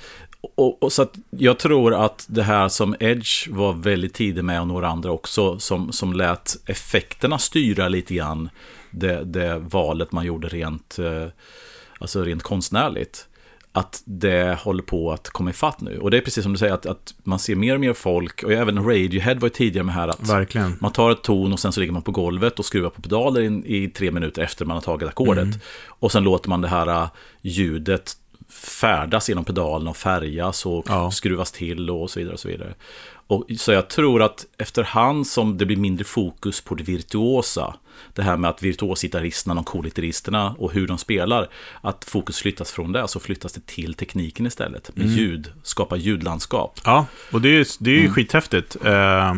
[0.57, 4.61] och, och, så att jag tror att det här som Edge var väldigt tidig med
[4.61, 8.51] och några andra också som, som lät effekterna styra lite grann
[8.95, 11.27] det, det valet man gjorde rent, eh,
[11.99, 13.29] alltså rent konstnärligt.
[13.77, 15.99] Att det håller på att komma ifatt nu.
[15.99, 18.43] Och det är precis som du säger att, att man ser mer och mer folk,
[18.43, 20.77] och även Radiohead var ju tidigare med här att Verkligen.
[20.81, 23.41] man tar ett ton och sen så ligger man på golvet och skruvar på pedaler
[23.41, 25.45] i, i tre minuter efter man har tagit ackordet.
[25.45, 25.59] Mm.
[25.87, 27.09] Och sen låter man det här eh,
[27.43, 28.17] ljudet
[28.49, 31.11] färdas genom pedalen och färgas och ja.
[31.11, 32.35] skruvas till och så vidare.
[32.35, 32.75] Och så vidare.
[33.27, 37.75] Och, så jag tror att efterhand som det blir mindre fokus på det virtuosa,
[38.15, 41.49] det här med att virtuosgitarristerna, de coolgitarristerna och hur de spelar,
[41.81, 44.97] att fokus flyttas från det, så flyttas det till tekniken istället.
[44.97, 45.19] Med mm.
[45.19, 46.81] ljud, skapa ljudlandskap.
[46.85, 48.13] Ja, och det är, det är ju mm.
[48.13, 48.77] skithäftigt.
[48.85, 49.35] Uh,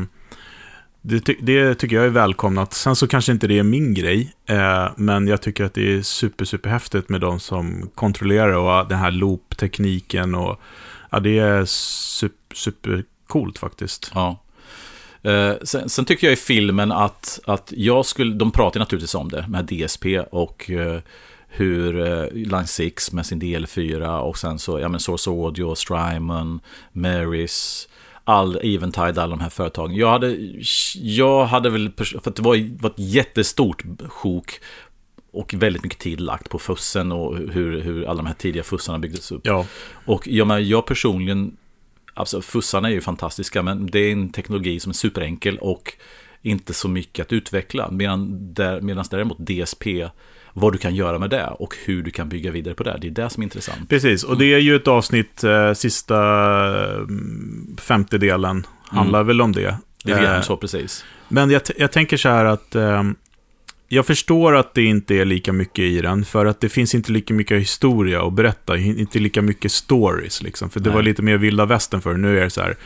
[1.09, 2.73] det, ty det, tycker jag är välkomnat.
[2.73, 6.03] Sen så kanske inte det är min grej, eh, men jag tycker att det är
[6.03, 10.61] super, super häftigt med de som kontrollerar och den här loop-tekniken och
[11.11, 14.11] ja, det är super, super coolt faktiskt.
[14.14, 14.42] Ja.
[15.27, 19.29] Eh, sen, sen, tycker jag i filmen att, att jag skulle, de pratar naturligtvis om
[19.29, 21.01] det med DSP och eh,
[21.49, 26.61] hur eh, Line 6 med sin DL4 och sen så, ja men Source Audio, Strymon,
[26.93, 27.89] Marys,
[28.25, 29.95] all Eventide, alla de här företagen.
[29.95, 30.37] Jag hade,
[30.95, 34.61] jag hade väl, för det var, var ett jättestort sjok
[35.33, 38.99] och väldigt mycket tid lagt på fussen och hur, hur alla de här tidiga fussarna
[38.99, 39.41] byggdes upp.
[39.45, 39.67] Ja.
[40.05, 41.57] Och jag, jag personligen,
[42.16, 45.92] alltså fussarna är ju fantastiska, men det är en teknologi som är superenkel och
[46.42, 47.90] inte så mycket att utveckla.
[47.90, 50.09] Medan, där, medan däremot DSP
[50.52, 52.98] vad du kan göra med det och hur du kan bygga vidare på det.
[53.00, 53.88] Det är det som är intressant.
[53.88, 56.18] Precis, och det är ju ett avsnitt, eh, sista
[56.94, 59.26] mm, femtedelen handlar mm.
[59.26, 59.76] väl om det.
[60.05, 61.05] Det är eh, så, precis.
[61.29, 63.02] Men jag, jag tänker så här att eh,
[63.88, 67.12] jag förstår att det inte är lika mycket i den, för att det finns inte
[67.12, 70.70] lika mycket historia att berätta, inte lika mycket stories liksom.
[70.70, 70.94] För det Nej.
[70.94, 72.77] var lite mer vilda västern för nu är det så här,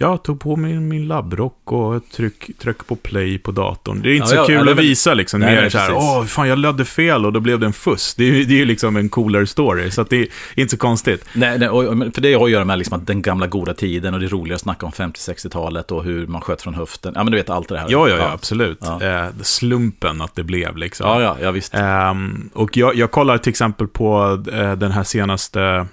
[0.00, 4.00] jag tog på mig min labbrock och tryck, tryck på play på datorn.
[4.02, 5.40] Det är inte ja, så ja, kul ja, att visa liksom.
[5.40, 8.14] Nej, mer så här, åh, fan jag ledde fel och då blev det en fuss.
[8.14, 11.24] Det är ju det är liksom en coolare story, så det är inte så konstigt.
[11.32, 14.14] Nej, nej och, för det har att göra med liksom att den gamla goda tiden
[14.14, 17.12] och det är roligare att snacka om 50-60-talet och hur man sköt från höften.
[17.16, 17.86] Ja, men du vet allt det här.
[17.90, 18.82] Ja, ja, ja absolut.
[18.82, 21.06] Eh, slumpen att det blev liksom.
[21.06, 21.74] Ja, ja, ja visst.
[21.74, 22.14] Eh,
[22.52, 25.86] och jag, jag kollar till exempel på eh, den här senaste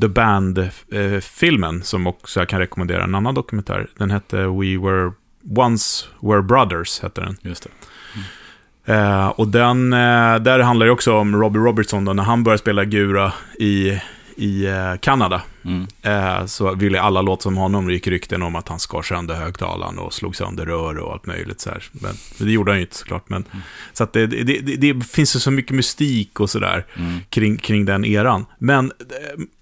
[0.00, 3.86] The Band-filmen, som också jag kan rekommendera, en annan dokumentär.
[3.98, 5.12] Den hette We Were
[5.56, 7.36] Once Were Brothers, hette den.
[7.42, 7.70] Just det.
[8.14, 9.20] Mm.
[9.20, 12.58] Eh, och den, eh, där handlar det också om Robbie Robertson, då, när han började
[12.58, 14.00] spela gura i
[14.36, 15.42] i eh, Kanada.
[15.64, 15.86] Mm.
[16.02, 17.86] Eh, så ville alla låta som honom.
[17.86, 21.26] Det gick rykten om att han skar sönder högtalaren och slog sönder rör och allt
[21.26, 21.60] möjligt.
[21.60, 21.84] Så här.
[21.92, 23.28] Men, det gjorde han ju inte såklart.
[23.28, 23.62] Men, mm.
[23.92, 27.20] Så det, det, det, det, finns ju så mycket mystik och sådär mm.
[27.28, 28.46] kring, kring den eran.
[28.58, 28.92] Men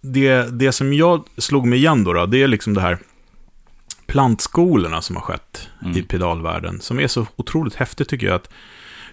[0.01, 2.99] det, det som jag slog mig igen då, då det är liksom det här
[4.07, 5.97] plantskolorna som har skett mm.
[5.97, 6.81] i pedalvärlden.
[6.81, 8.37] Som är så otroligt häftigt tycker jag.
[8.37, 8.51] att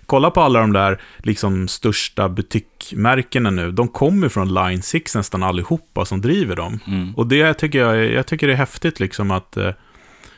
[0.06, 3.72] kolla på alla de där liksom största butikmärkena nu.
[3.72, 6.80] De kommer från Line 6 nästan allihopa som driver dem.
[6.88, 7.16] Mm.
[7.16, 9.72] Och det tycker jag, jag tycker det är häftigt liksom att eh,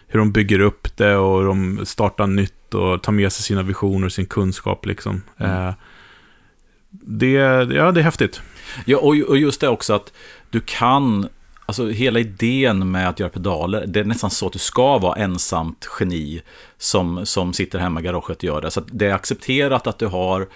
[0.07, 4.05] hur de bygger upp det och de startar nytt och tar med sig sina visioner
[4.05, 5.21] och sin kunskap liksom.
[5.37, 5.67] Mm.
[5.67, 5.73] Eh,
[6.89, 7.31] det,
[7.73, 8.41] ja, det är häftigt.
[8.85, 10.13] Ja, och, och just det också att
[10.49, 11.27] du kan,
[11.67, 15.15] alltså hela idén med att göra pedaler, det är nästan så att du ska vara
[15.15, 16.41] ensamt geni
[16.77, 18.71] som, som sitter hemma i garaget och gör det.
[18.71, 20.47] Så att det är accepterat att du har,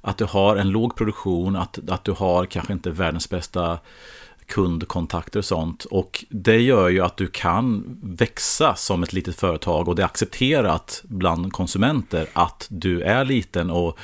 [0.00, 3.78] att du har en låg produktion, att, att du har kanske inte världens bästa
[4.46, 5.84] kundkontakter och sånt.
[5.84, 10.06] Och det gör ju att du kan växa som ett litet företag och det är
[10.06, 13.98] accepterat bland konsumenter att du är liten och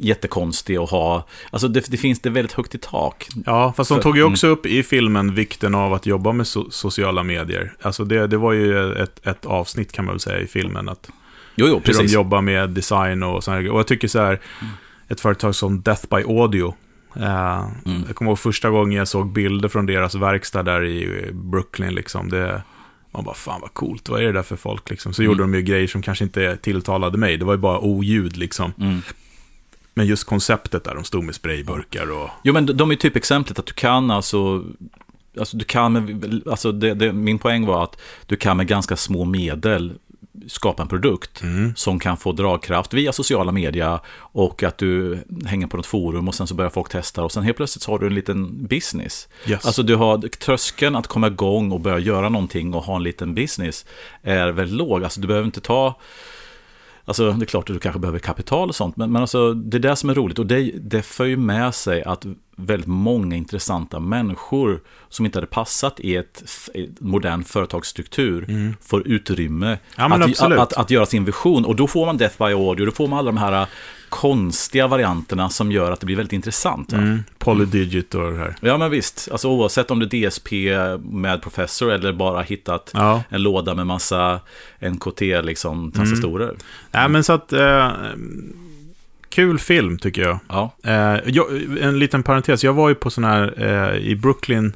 [0.00, 3.26] jättekonstig och ha, alltså det, det finns det väldigt högt i tak.
[3.46, 4.32] Ja, fast de För- tog ju mm.
[4.32, 7.72] också upp i filmen vikten av att jobba med so sociala medier.
[7.82, 10.88] Alltså det, det var ju ett, ett avsnitt kan man väl säga i filmen.
[10.88, 11.10] Att
[11.54, 12.10] Jo, jo, hur precis.
[12.10, 13.70] de jobbar med design och sådär.
[13.70, 14.40] Och jag tycker så här,
[15.08, 16.74] ett företag som Death by Audio.
[17.16, 18.02] Eh, Mm.
[18.06, 21.94] Jag kommer ihåg första gången jag såg bilder från deras verkstad där i Brooklyn.
[21.94, 22.28] Liksom.
[22.30, 22.62] Det,
[23.10, 24.90] man bara, fan vad coolt, vad är det där för folk?
[24.90, 25.12] Liksom.
[25.12, 25.30] Så Mm.
[25.32, 27.36] gjorde de ju grejer som kanske inte tilltalade mig.
[27.36, 28.72] Det var ju bara oljud liksom.
[28.80, 29.02] Mm.
[30.00, 32.30] Men just konceptet där, de stod med sprayburkar och...
[32.44, 34.64] Jo, men de är typexemplet att du kan alltså,
[35.38, 38.96] alltså du kan med, alltså det, det, min poäng var att du kan med ganska
[38.96, 39.92] små medel
[40.46, 41.72] skapa en produkt Mm.
[41.76, 46.34] som kan få dragkraft via sociala medier och att du hänger på något forum och
[46.34, 49.28] sen så börjar folk testa och sen helt plötsligt så har du en liten business.
[49.46, 49.66] Yes.
[49.66, 53.34] Alltså du har tröskeln att komma igång och börja göra någonting och ha en liten
[53.34, 53.86] business
[54.22, 55.04] är väldigt låg.
[55.04, 55.94] Alltså du behöver inte ta
[57.10, 59.76] Alltså det är klart att du kanske behöver kapital och sånt, men, men alltså, det
[59.76, 60.38] är det som är roligt.
[60.38, 62.26] Och det, det för ju med sig att
[62.66, 66.42] väldigt många intressanta människor som inte hade passat i ett,
[66.98, 70.20] modern företagsstruktur får utrymme Mm.
[70.20, 71.64] Ja, att, att, att, att göra sin vision.
[71.64, 73.66] Och då får man Death by Audio, då får man alla de här
[74.08, 76.92] konstiga varianterna som gör att det blir väldigt intressant.
[76.92, 78.56] Mm, Polydigit och det här.
[78.60, 80.52] Ja men visst, alltså oavsett om det är DSP
[80.98, 83.22] med Professor eller bara hittat Ja.
[83.28, 84.40] en låda med massa
[84.80, 86.54] NKT liksom transistorer.
[86.90, 87.52] Nej, men så att...
[87.52, 87.90] Eh,
[89.30, 90.38] kul film, tycker jag.
[90.48, 90.76] Ja.
[90.84, 91.46] Eh, jag.
[91.80, 94.72] En liten parentes, jag var ju på sån här eh, i Brooklyn.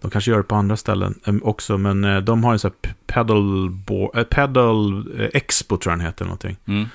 [0.00, 2.70] De kanske gör det på andra ställen eh, också, men eh, de har en sån
[2.84, 3.70] här pedal,
[4.14, 6.56] eh, pedal eh, expo, tror jag den heter, någonting.
[6.66, 6.86] Mm.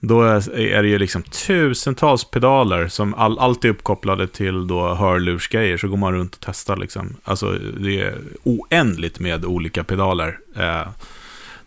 [0.00, 4.94] Då är, är det ju liksom tusentals pedaler som all, alltid är uppkopplade till då
[4.94, 5.76] hörlursgrejer.
[5.76, 7.16] Så går man runt och testar liksom.
[7.24, 10.38] Alltså det är oändligt med olika pedaler.
[10.56, 10.88] Eh,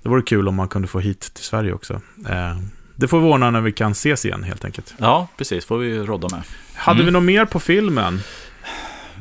[0.01, 2.01] det vore kul om man kunde få hit till Sverige också.
[2.29, 2.57] Eh,
[3.01, 4.93] det får vi ordna när vi kan ses igen helt enkelt.
[4.97, 5.65] Ja, precis.
[5.65, 6.41] Får vi rodda med.
[6.75, 7.05] Hade Mm.
[7.05, 8.19] vi något mer på filmen?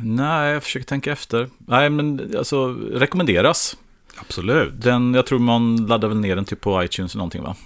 [0.05, 1.49] Nej, jag försöker tänka efter.
[1.59, 3.77] Nej, men alltså rekommenderas.
[4.17, 4.73] Absolut.
[4.83, 7.57] Den, jag tror man laddar väl ner den typ på iTunes eller någonting va?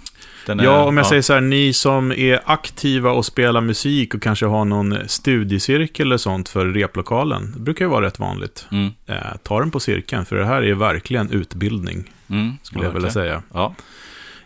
[0.45, 4.13] Den Ja, är- om jag säger så här, ni som är aktiva och spelar musik
[4.13, 7.51] och kanske har någon studiecirkel eller sånt för replokalen.
[7.55, 8.67] Det brukar ju vara rätt vanligt.
[8.71, 12.87] Mm, Eh, ta den på cirkeln, för det här är verkligen utbildning, mm, skulle ja,
[12.89, 13.43] jag vilja säga.
[13.53, 13.75] Ja,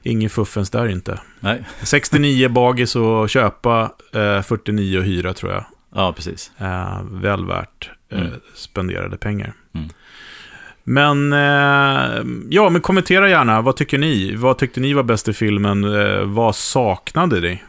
[0.03, 1.19] Ingen fuffens där inte.
[1.39, 1.63] Nej.
[1.83, 5.65] 69 bagis och köpa, eh, 49 och hyra tror jag.
[5.95, 6.51] Ja, precis.
[6.57, 8.31] Eh, väl värt eh, Mm.
[8.55, 9.53] spenderade pengar.
[9.75, 9.89] Mm.
[10.83, 13.61] Men, eh, ja, men kommentera gärna.
[13.61, 14.35] Vad tycker ni?
[14.35, 15.83] Vad tyckte ni var bäst i filmen?
[16.01, 17.63] Eh, vad saknade ni?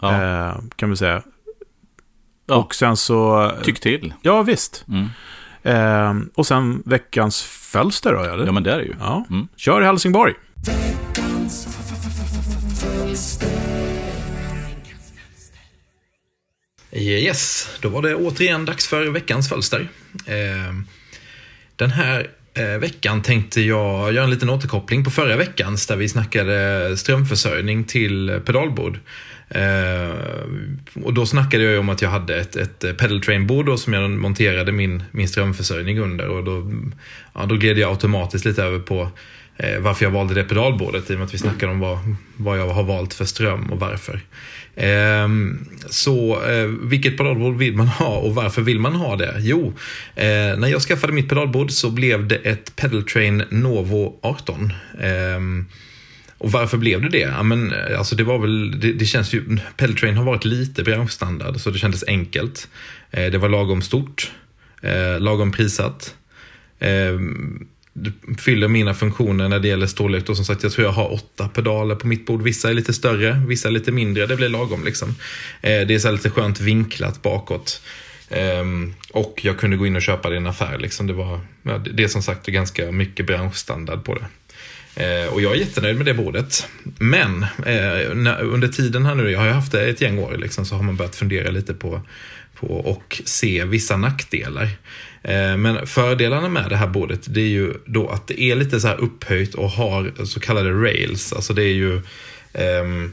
[0.00, 0.22] Ja.
[0.22, 1.22] Eh, kan vi säga.
[2.46, 2.54] Ja.
[2.56, 3.50] Och sen så...
[3.62, 4.14] Tyck till.
[4.22, 4.84] Ja, visst.
[4.88, 5.08] Mm.
[5.62, 8.46] Eh, och sen veckans fölster då, eller?
[8.46, 8.94] Ja, men det är det ju.
[9.00, 9.24] Ja.
[9.30, 9.48] Mm.
[9.56, 10.34] Kör i Helsingborg.
[16.92, 19.88] Yes, då var det återigen dags för veckans fölster.
[20.26, 20.86] Ehm,
[21.76, 26.08] den här eh, veckan tänkte jag göra en liten återkoppling på förra veckans där vi
[26.08, 28.98] snackade strömförsörjning till pedalbord.
[29.48, 34.10] Ehm, och då snackade jag ju om att jag hade ett, ett pedaltrainbord som jag
[34.10, 36.72] monterade min, min strömförsörjning under och då,
[37.34, 39.10] ja, då gled jag automatiskt lite över på
[39.62, 41.98] Eh, varför jag valde det pedalbordet i och med att vi snackade om vad,
[42.36, 44.20] vad jag har valt för ström och varför.
[44.76, 49.34] Ehm, så eh, vilket pedalbord vill man ha och varför vill man ha det?
[49.38, 49.72] Jo,
[50.14, 50.24] eh,
[50.58, 54.72] när jag skaffade mitt pedalbord så blev det ett Pedal Train Novo 18.
[55.00, 55.66] Ehm,
[56.38, 57.18] och varför blev det det?
[57.18, 60.44] Ja, men, eh, alltså det var väl, det, det känns ju, Pedal Train har varit
[60.44, 62.68] lite branschstandard så det kändes enkelt.
[63.10, 64.32] Eh, det var lagom stort,
[64.82, 66.14] eh, lagom prissatt.
[66.78, 67.66] Ehm,
[68.00, 70.26] det fyller mina funktioner när det gäller storlek.
[70.26, 72.42] Då, som sagt, jag tror jag har åtta pedaler på mitt bord.
[72.42, 74.26] Vissa är lite större, vissa är lite mindre.
[74.26, 75.08] Det blir lagom liksom.
[75.60, 77.82] Eh, det är så lite skönt vinklat bakåt.
[78.30, 80.78] Ehm, och jag kunde gå in och köpa det i en affär.
[80.78, 81.06] Liksom.
[81.06, 81.40] Det, var,
[81.92, 84.26] det är som sagt ganska mycket branschstandard på det.
[84.94, 86.68] Eh, och jag är jättenöjd med det bordet.
[86.98, 88.10] Men eh,
[88.40, 90.82] under tiden här nu, jag har ju haft det ett gäng år, liksom, så har
[90.82, 92.00] man börjat fundera lite på,
[92.54, 94.68] på och se vissa nackdelar.
[95.22, 98.80] Eh, men fördelarna med det här bordet, det är ju då att det är lite
[98.80, 101.32] så här upphöjt och har så kallade rails.
[101.32, 102.02] Alltså det är ju
[102.52, 103.12] ehm,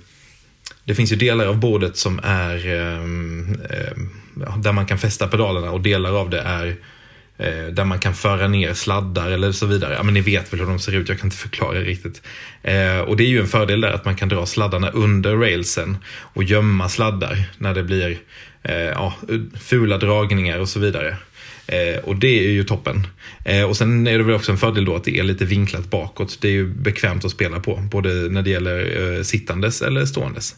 [0.85, 5.71] det finns ju delar av bordet som är ehm, ehm, där man kan fästa pedalerna
[5.71, 6.75] och delar av det är
[7.37, 9.93] eh, där man kan föra ner sladdar eller så vidare.
[9.93, 12.21] Ja, men ni vet väl hur de ser ut, jag kan inte förklara riktigt.
[12.63, 15.97] Eh, och det är ju en fördel där att man kan dra sladdarna under railsen
[16.07, 18.17] och gömma sladdar när det blir
[18.93, 19.13] ja,
[19.59, 21.17] fula dragningar och så vidare.
[21.67, 23.07] Eh, och det är ju toppen.
[23.45, 25.89] Eh, och sen är det väl också en fördel då att det är lite vinklat
[25.89, 26.37] bakåt.
[26.41, 30.55] Det är ju bekvämt att spela på, både när det gäller eh, sittandes eller ståendes.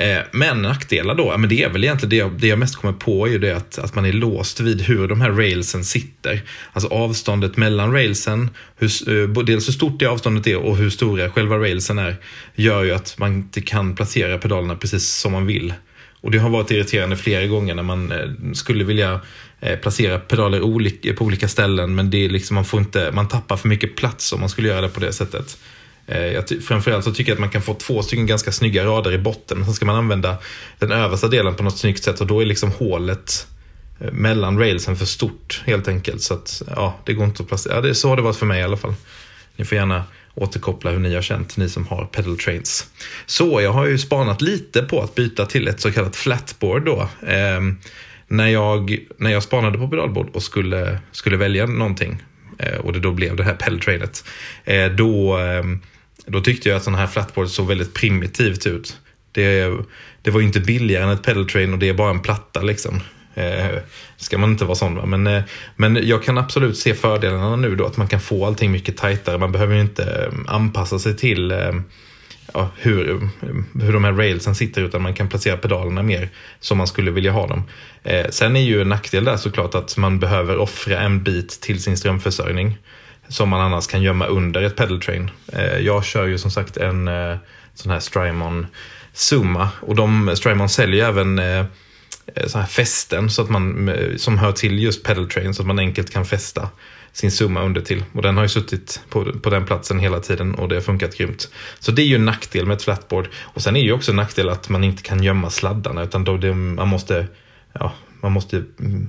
[0.00, 2.94] Eh, men nackdelar då, men det är väl egentligen det jag, det jag mest kommer
[2.94, 6.42] på är ju det att, att man är låst vid hur de här railsen sitter.
[6.72, 11.30] Alltså avståndet mellan railsen, hur, eh, dels hur stort det avståndet är och hur stora
[11.30, 12.16] själva railsen är,
[12.54, 15.74] gör ju att man inte kan placera pedalerna precis som man vill.
[16.20, 19.20] Och det har varit irriterande flera gånger när man eh, skulle vilja
[19.60, 23.56] Eh, placera pedaler på olika ställen men det är liksom, man, får inte, man tappar
[23.56, 25.58] för mycket plats om man skulle göra det på det sättet.
[26.06, 29.12] Eh, jag framförallt så tycker jag att man kan få två stycken ganska snygga rader
[29.12, 29.64] i botten.
[29.64, 30.36] Sen ska man använda
[30.78, 33.46] den översta delen på något snyggt sätt och då är liksom hålet
[34.00, 36.22] eh, mellan railsen för stort helt enkelt.
[36.22, 37.74] Så att ja, det går inte att placera.
[37.74, 38.94] Ja, det är så har det varit för mig i alla fall.
[39.56, 42.86] Ni får gärna återkoppla hur ni har känt, ni som har pedal trains.
[43.26, 47.08] Så jag har ju spanat lite på att byta till ett så kallat flatboard då.
[47.26, 47.78] Ehm,
[48.28, 52.22] när, jag, när jag spanade på pedalbord och skulle, skulle välja någonting
[52.58, 54.24] eh, och det då blev det här pedaltrainet.
[54.64, 55.64] Eh, då eh,
[56.26, 58.96] då tyckte jag att sådana här flatboards såg väldigt primitivt ut.
[59.32, 59.72] Det,
[60.22, 63.00] det var ju inte billigare än ett pedaltrain och det är bara en platta liksom.
[63.34, 63.78] Eh,
[64.16, 65.06] ska man inte vara sån va?
[65.06, 65.42] Men, eh,
[65.76, 69.38] men jag kan absolut se fördelarna nu då att man kan få allting mycket tajtare.
[69.38, 71.72] Man behöver ju inte anpassa sig till eh,
[72.54, 73.28] ja, hur,
[73.80, 76.28] hur de här railsen sitter utan man kan placera pedalerna mer
[76.60, 77.62] som man skulle vilja ha dem.
[78.02, 81.82] Eh, sen är ju en nackdel där såklart att man behöver offra en bit till
[81.82, 82.78] sin strömförsörjning
[83.28, 85.30] som man annars kan gömma under ett pedal train.
[85.52, 87.36] Eh, jag kör ju som sagt en eh,
[87.74, 88.66] sån här Strymon
[89.12, 91.64] Zuma och de, Strymon säljer även eh,
[92.34, 95.62] eh så här fästen så att man, eh, som hör till just pedal train så
[95.62, 96.68] att man enkelt kan fästa
[97.12, 98.04] sin summa under till.
[98.12, 101.16] Och den har ju suttit på, på den platsen hela tiden och det har funkat
[101.16, 101.50] grymt.
[101.78, 103.28] Så det är ju en nackdel med ett flatboard.
[103.36, 106.36] Och sen är ju också en nackdel att man inte kan gömma sladdarna utan då
[106.36, 107.26] det, man måste
[107.72, 109.08] ja, man måste mm,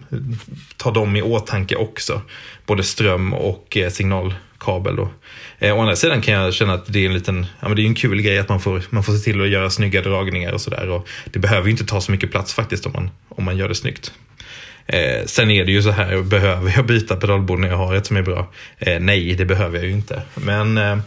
[0.78, 2.22] ta dem i åtanke också.
[2.66, 4.96] Både ström och eh, signalkabel.
[4.96, 5.10] Då.
[5.60, 7.82] Eh, å andra sidan kan jag känna att det är en liten, ja, men det
[7.82, 10.54] är en kul grej att man får, man får se till att göra snygga dragningar
[10.54, 11.02] och sådär.
[11.26, 13.76] Det behöver ju inte ta så mycket plats faktiskt om man, om man gör det
[13.76, 14.14] snyggt.
[14.94, 18.06] Eh, sen är det ju så här, behöver jag byta pedalbord när jag har ett
[18.06, 18.48] som är bra?
[18.78, 20.22] Eh, nej, det behöver jag ju inte.
[20.36, 20.98] Men eh,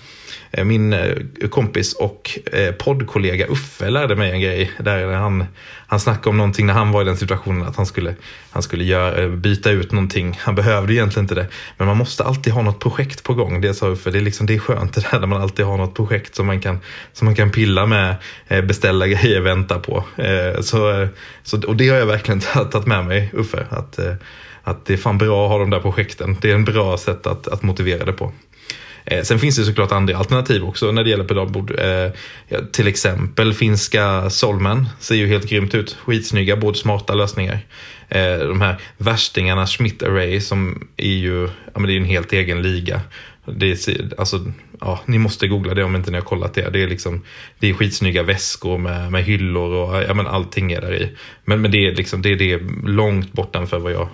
[0.50, 1.16] Eh, min eh,
[1.50, 4.70] kompis och eh, poddkollega Uffe lärde mig en grej.
[4.78, 5.44] Där han,
[5.86, 8.14] han snackade om någonting när han var i den situationen att han skulle,
[8.50, 10.38] han skulle göra, byta ut någonting.
[10.40, 11.46] Han behövde egentligen inte det.
[11.76, 13.60] Men man måste alltid ha något projekt på gång.
[13.60, 14.10] Det sa Uffe.
[14.10, 16.46] Det är, liksom, det är skönt det där när man alltid har något projekt som
[16.46, 16.78] man kan,
[17.12, 18.16] som man kan pilla med,
[18.48, 20.04] beställa grejer, vänta på.
[20.60, 21.08] Så,
[21.42, 22.40] så, och det har jag verkligen
[22.70, 23.66] tagit med mig, Uffe.
[23.70, 23.98] Att,
[24.62, 26.36] att det är fan bra att ha de där projekten.
[26.40, 28.32] Det är en bra sätt att, att motivera det på.
[29.04, 31.80] Eh, sen finns det såklart andra alternativ också när det gäller pedalbord.
[31.80, 32.10] Eh,
[32.72, 35.96] till exempel finska Solmen ser ju helt grymt ut.
[36.04, 37.58] Skitsnygga, både smarta lösningar.
[38.08, 42.32] Eh, de här värstingarna Schmidt Array som är ju, ja, men det är en helt
[42.32, 43.00] egen liga.
[43.44, 46.70] Det är, alltså, ja, ni måste googla det om inte ni har kollat det.
[46.70, 47.22] Det är, liksom,
[47.58, 51.16] det är skitsnygga väskor med, med hyllor och ja, men allting är där i.
[51.44, 54.08] Men, men det, är liksom, det är det långt bortanför vad jag,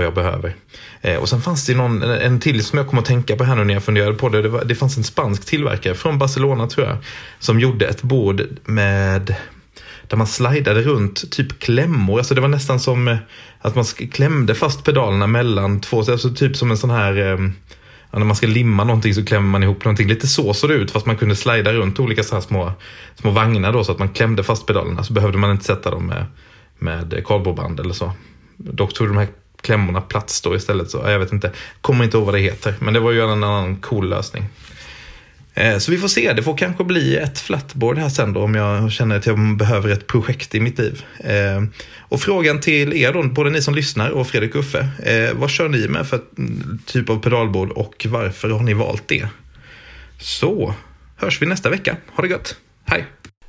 [0.00, 0.54] vad jag behöver.
[1.00, 3.56] Eh, och sen fanns det någon, en till som jag kom att tänka på här
[3.56, 4.42] nu när jag funderade på det.
[4.42, 6.96] Det, var, det fanns en spansk tillverkare från Barcelona tror jag.
[7.38, 9.34] Som gjorde ett bord med
[10.08, 12.18] där man slidade runt typ klämmor.
[12.18, 13.16] Alltså det var nästan som eh,
[13.60, 17.38] att man klämde fast pedalerna mellan två, alltså typ som en sån här eh,
[18.12, 20.08] när man ska limma någonting så klämmer man ihop någonting.
[20.08, 22.72] Lite så såg det ut fast man kunde slida runt olika så här små,
[23.14, 25.04] små vagnar då så att man klämde fast pedalerna.
[25.04, 26.26] Så behövde man inte sätta dem med,
[26.78, 28.12] med kardborreband eller så.
[28.56, 29.28] Dock tog de här
[29.60, 30.90] klämmorna plats då istället.
[30.90, 32.74] Så jag vet inte, kommer inte ihåg vad det heter.
[32.80, 34.44] Men det var ju en annan cool lösning.
[35.54, 38.54] Eh, så vi får se, det får kanske bli ett flatboard här sen då om
[38.54, 41.04] jag känner att jag behöver ett projekt i mitt liv.
[41.18, 41.64] Eh,
[41.98, 44.88] och frågan till er då, både ni som lyssnar och Fredrik Uffe.
[45.02, 46.20] Eh, vad kör ni med för
[46.86, 49.28] typ av pedalbord och varför har ni valt det?
[50.18, 50.74] Så
[51.16, 51.96] hörs vi nästa vecka.
[52.14, 52.56] Ha det gött.
[52.84, 53.06] Hej!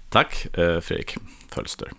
[0.10, 0.48] Tack
[0.82, 1.16] Fredrik
[1.56, 1.92] Fölster.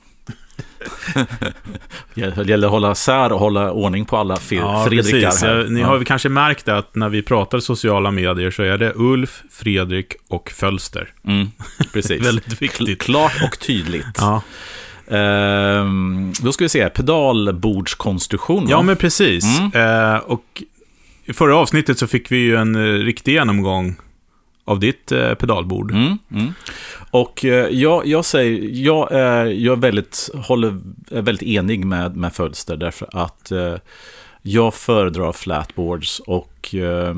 [2.14, 5.42] Det gäller att hålla sär och hålla ordning på alla fe- Ja, Fredrikar precis.
[5.42, 5.56] här.
[5.58, 5.86] Ja, Ni Ja.
[5.86, 10.14] har väl kanske märkt att när vi pratar sociala medier så är det Ulf, Fredrik
[10.28, 11.08] och Fölster.
[11.26, 11.48] Mm,
[11.92, 12.26] precis.
[12.26, 13.02] Väldigt viktigt.
[13.02, 14.06] Klart och tydligt.
[14.18, 14.42] Ja,
[15.10, 18.64] Ehm, då ska vi se, pedalbordskonstruktion.
[18.64, 18.70] va?
[18.70, 19.44] ja men precis.
[19.58, 20.12] Mm.
[20.14, 20.62] Eh, och
[21.24, 23.96] i förra avsnittet så fick vi ju en eh, riktig genomgång
[24.72, 25.90] av ditt eh, pedalbord.
[25.90, 26.52] Mm, mm.
[27.10, 32.16] Och eh, jag, jag säger, jag är, jag är väldigt, håller, är väldigt enig med,
[32.16, 33.74] med Fölster därför att eh,
[34.42, 37.14] jag föredrar flatboards och eh,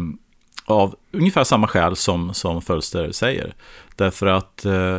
[0.65, 3.55] av ungefär samma skäl som, som Fölster säger.
[3.97, 4.99] Därför att eh,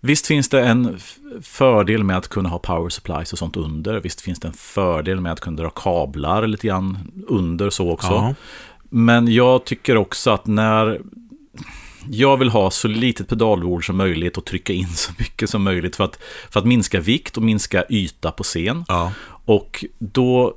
[0.00, 0.98] visst finns det en
[1.42, 4.00] fördel med att kunna ha power supplies och sånt under.
[4.00, 6.98] Visst finns det en fördel med att kunna dra kablar lite grann
[7.28, 8.08] under så också.
[8.08, 8.34] Ja.
[8.90, 11.00] Men jag tycker också att när
[12.10, 15.96] jag vill ha så litet pedalbord som möjligt och trycka in så mycket som möjligt
[15.96, 16.18] för att,
[16.50, 18.84] för att minska vikt och minska yta på scen.
[18.88, 19.12] Ja.
[19.44, 20.54] Och då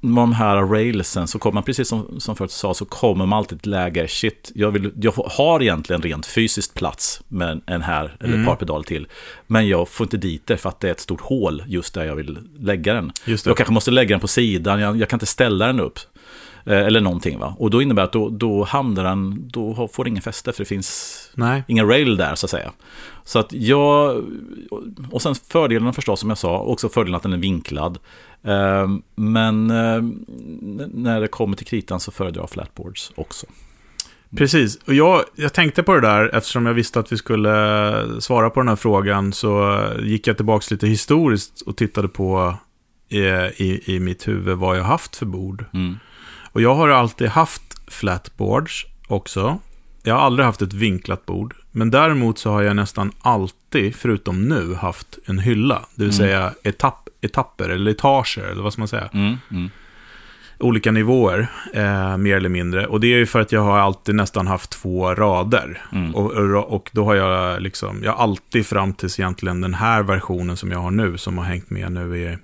[0.00, 3.38] med de här railsen så kommer man, precis som, som förut sa, så kommer man
[3.38, 8.16] alltid till läge, shit, jag, vill, jag har egentligen rent fysiskt plats med en här
[8.20, 9.06] eller ett par pedaler till.
[9.46, 12.04] Men jag får inte dit det för att det är ett stort hål just där
[12.04, 13.12] jag vill lägga den.
[13.24, 15.98] Jag kanske måste lägga den på sidan, jag, jag kan inte ställa den upp.
[16.64, 17.54] Eh, Eller någonting va.
[17.58, 20.58] Och då innebär det att då, då hamnar den, då får den ingen fäste för
[20.58, 21.64] det finns Nej.
[21.68, 22.72] ingen rail där så att säga.
[23.24, 24.24] Så att jag,
[25.10, 27.98] och sen fördelen förstås som jag sa, också fördelen att den är vinklad.
[28.44, 30.02] Eh, Men eh,
[30.94, 33.46] när det kommer till kritan så föredrar jag flatboards också.
[34.36, 38.50] Precis, och jag, jag tänkte på det där eftersom jag visste att vi skulle svara
[38.50, 42.54] på den här frågan så gick jag tillbaka lite historiskt och tittade på
[43.08, 45.64] i, i, i mitt huvud vad jag haft för bord.
[45.74, 45.96] Mm.
[46.52, 49.58] Och jag har alltid haft flatboards också.
[50.02, 51.54] Jag har aldrig haft ett vinklat bord.
[51.72, 55.82] Men däremot så har jag nästan alltid, förutom nu, haft en hylla.
[55.94, 59.08] Det vill säga etapp, etapper eller etager, eller vad ska man säga.
[59.12, 59.70] Mm, mm,
[60.58, 62.86] Olika nivåer, eh, mer eller mindre.
[62.86, 65.82] Och det är ju för att jag har alltid nästan haft två rader.
[65.92, 66.14] Mm.
[66.14, 70.02] Och, och, och då har jag liksom, jag har alltid fram tills egentligen den här
[70.02, 72.38] versionen som jag har nu, som har hängt med nu i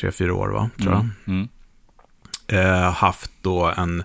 [0.00, 0.70] tre, fyra år, va?
[0.82, 1.08] Tror jag.
[2.52, 4.02] Eh, haft då en,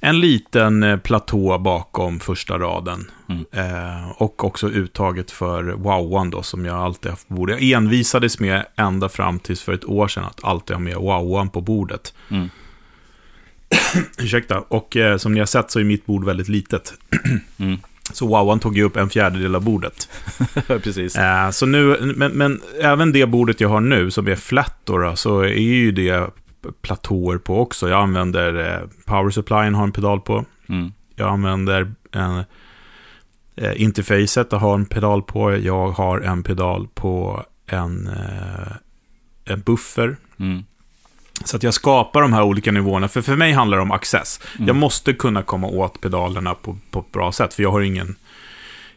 [0.00, 3.10] en liten eh, platå bakom första raden.
[3.28, 3.44] Mm.
[3.52, 7.60] Eh, och också uttaget för wowan då, som jag alltid haft på bordet.
[7.60, 11.50] Jag envisades med ända fram tills för ett år sedan att alltid ha med wowan
[11.50, 12.14] på bordet.
[12.30, 12.48] Mm.
[14.18, 14.60] Ursäkta.
[14.60, 16.94] Och eh, som ni har sett så är mitt bord väldigt litet.
[17.60, 17.78] Mm.
[18.12, 20.08] Så wowan tog ju upp en fjärdedel av bordet.
[20.66, 21.16] Precis.
[21.16, 24.98] Eh, så nu, men, men även det bordet jag har nu, som är flat då,
[24.98, 26.30] då, så är ju det
[26.82, 27.88] platåer på också.
[27.88, 30.44] Jag använder eh, power supplyen, har en pedal på.
[30.68, 30.92] Mm.
[31.16, 32.44] Jag använder en,
[33.56, 35.56] eh, interfacet, jag har en pedal på.
[35.56, 38.72] Jag har en pedal på en, eh,
[39.44, 40.16] en buffer.
[40.38, 40.64] Mm.
[41.44, 43.08] Så att jag skapar de här olika nivåerna.
[43.08, 44.40] För för mig handlar det om access.
[44.56, 44.66] Mm.
[44.66, 47.54] Jag måste kunna komma åt pedalerna på, på ett bra sätt.
[47.54, 48.16] För jag har ingen,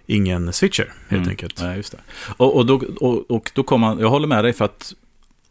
[0.05, 1.29] ingen switcher, helt Mm.
[1.29, 1.61] enkelt.
[1.61, 1.97] Ja, just det.
[2.37, 4.93] Och, och, då, och, och då kommer man, jag håller med dig för att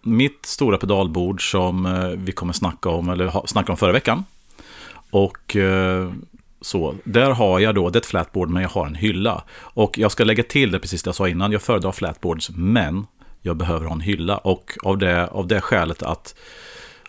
[0.03, 4.25] mitt stora pedalbord som eh, vi kommer snacka om, eller snacka om förra veckan.
[5.11, 6.11] Och eh,
[6.61, 9.45] så, där har jag då, det är ett flatboard men jag har en hylla.
[9.59, 13.07] Och jag ska lägga till det precis det jag sa innan, jag föredrar flatboards men
[13.41, 14.37] jag behöver ha en hylla.
[14.37, 16.35] Och av det, av det skälet att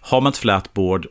[0.01, 1.07] har man ett flatboard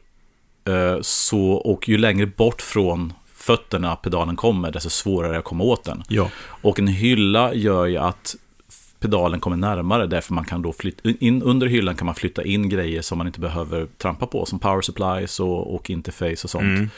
[0.68, 5.44] eh, så, och ju längre bort från fötterna pedalen kommer, desto svårare är det att
[5.44, 6.02] komma åt den.
[6.08, 6.30] Ja.
[6.62, 8.36] Och en hylla gör ju att
[9.00, 12.68] pedalen kommer närmare, därför man kan då flytta in under hyllan kan man flytta in
[12.68, 16.62] grejer som man inte behöver trampa på, som power supplies och, och interface och sånt.
[16.62, 16.90] Mm.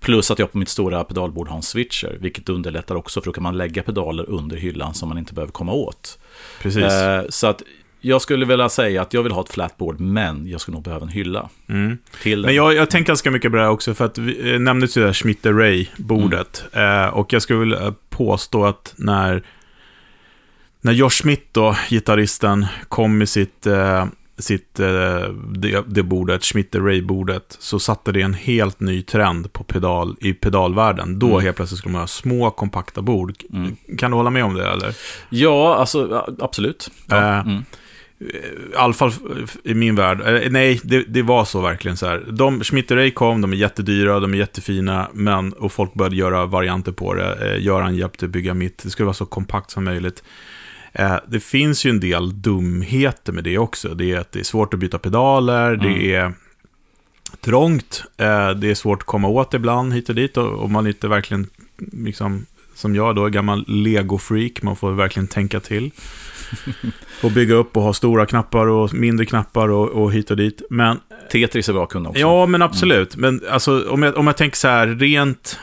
[0.00, 3.32] Plus att jag på mitt stora pedalbord har en switcher, vilket underlättar också, för då
[3.32, 6.18] kan man lägga pedaler under hyllan som man inte behöver komma åt.
[6.62, 6.82] Precis.
[6.82, 7.62] Eh, så att
[8.00, 11.02] jag skulle vilja säga att jag vill ha ett flatboard, men jag skulle nog behöva
[11.02, 11.98] en hylla Mm.
[12.22, 12.46] till den.
[12.48, 14.86] Men jag, jag tänker ganska mycket på det här också, för att vi eh, nämnde
[14.86, 16.64] ju det här Schmidt Ray-bordet.
[16.72, 19.42] Eh, och jag skulle vilja påstå att när,
[20.80, 24.06] när Josh Schmidt då, gitarristen, kom med sitt, eh,
[24.38, 29.64] sitt eh, det, det bordet, Schmidt Ray-bordet, så satte det en helt ny trend på
[29.64, 31.18] pedal, i pedalvärlden.
[31.18, 31.40] Då Mm.
[31.44, 33.34] helt plötsligt skulle man ha små, kompakta bord.
[33.52, 33.76] Mm.
[33.98, 34.94] Kan du hålla med om det, eller?
[35.28, 36.90] Ja, alltså absolut.
[37.08, 37.64] Ja, Eh, mm.
[38.18, 39.12] I alla fall
[39.64, 40.20] i min värld.
[40.20, 42.24] Eh, Nej, det, det var så verkligen så här.
[42.30, 46.46] De, Schmidt Ray kom, de är jättedyra, de är jättefina, men, och folk började göra
[46.46, 47.34] varianter på det.
[47.54, 50.22] Eh, Göran hjälpte bygga mitt, det skulle vara så kompakt som möjligt.
[50.98, 53.94] Eh, det finns ju en del dumheter med det också.
[53.94, 56.32] Det är att det är svårt att byta pedaler, det är
[57.40, 60.86] trångt, eh, det är svårt att komma åt ibland hit och dit, och, och man
[60.86, 61.46] inte verkligen
[61.92, 64.62] liksom som jag då, gammal Lego-freak.
[64.62, 65.90] Man får verkligen tänka till.
[67.22, 70.62] Och bygga upp och ha stora knappar och mindre knappar och, och hit och dit.
[70.70, 71.00] Men,
[71.32, 72.20] Tetris är bra att kunna också.
[72.20, 73.16] ja, men absolut.
[73.16, 75.58] Men alltså, om, jag, om jag tänker så här, rent...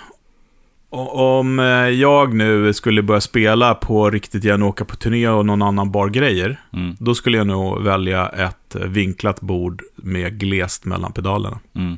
[0.95, 5.45] Om eh, jag nu skulle börja spela på riktigt igen och åka på turné och
[5.45, 6.61] någon annan bar grejer.
[6.73, 11.59] Mm, Då skulle jag nog välja ett eh, vinklat bord med glest mellan pedalerna.
[11.75, 11.97] mm.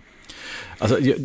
[0.79, 1.15] Alltså, jag,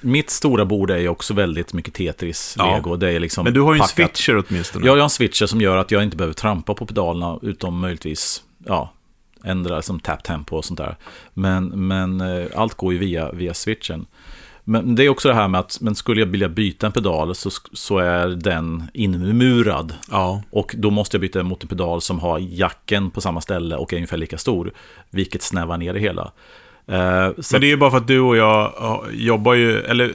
[0.00, 2.74] mitt stora bord är ju också väldigt mycket Tetris, Ja.
[2.76, 2.96] Lego.
[2.96, 4.16] Det är liksom Men du har ju en packat.
[4.16, 4.86] switcher åtminstone.
[4.86, 7.80] Ja, jag har en switcher som gör att jag inte behöver trampa på pedalerna, utom
[7.80, 8.92] möjligtvis, ja,
[9.44, 10.96] ändra som tap tempo och sånt där.
[11.34, 14.06] Men, men eh, allt går ju via, via switchen.
[14.64, 17.34] Men det är också det här med att, men skulle jag vilja byta en pedal
[17.34, 19.94] så, så är den inmurad.
[20.10, 20.42] ja.
[20.50, 23.92] Och då måste jag byta mot en pedal som har jacken på samma ställe och
[23.92, 24.72] är ungefär lika stor.
[25.10, 26.32] Vilket snävar ner det hela.
[26.86, 29.80] Eh, så Men det är ju bara för att du och jag ja, jobbar ju,
[29.80, 30.12] eller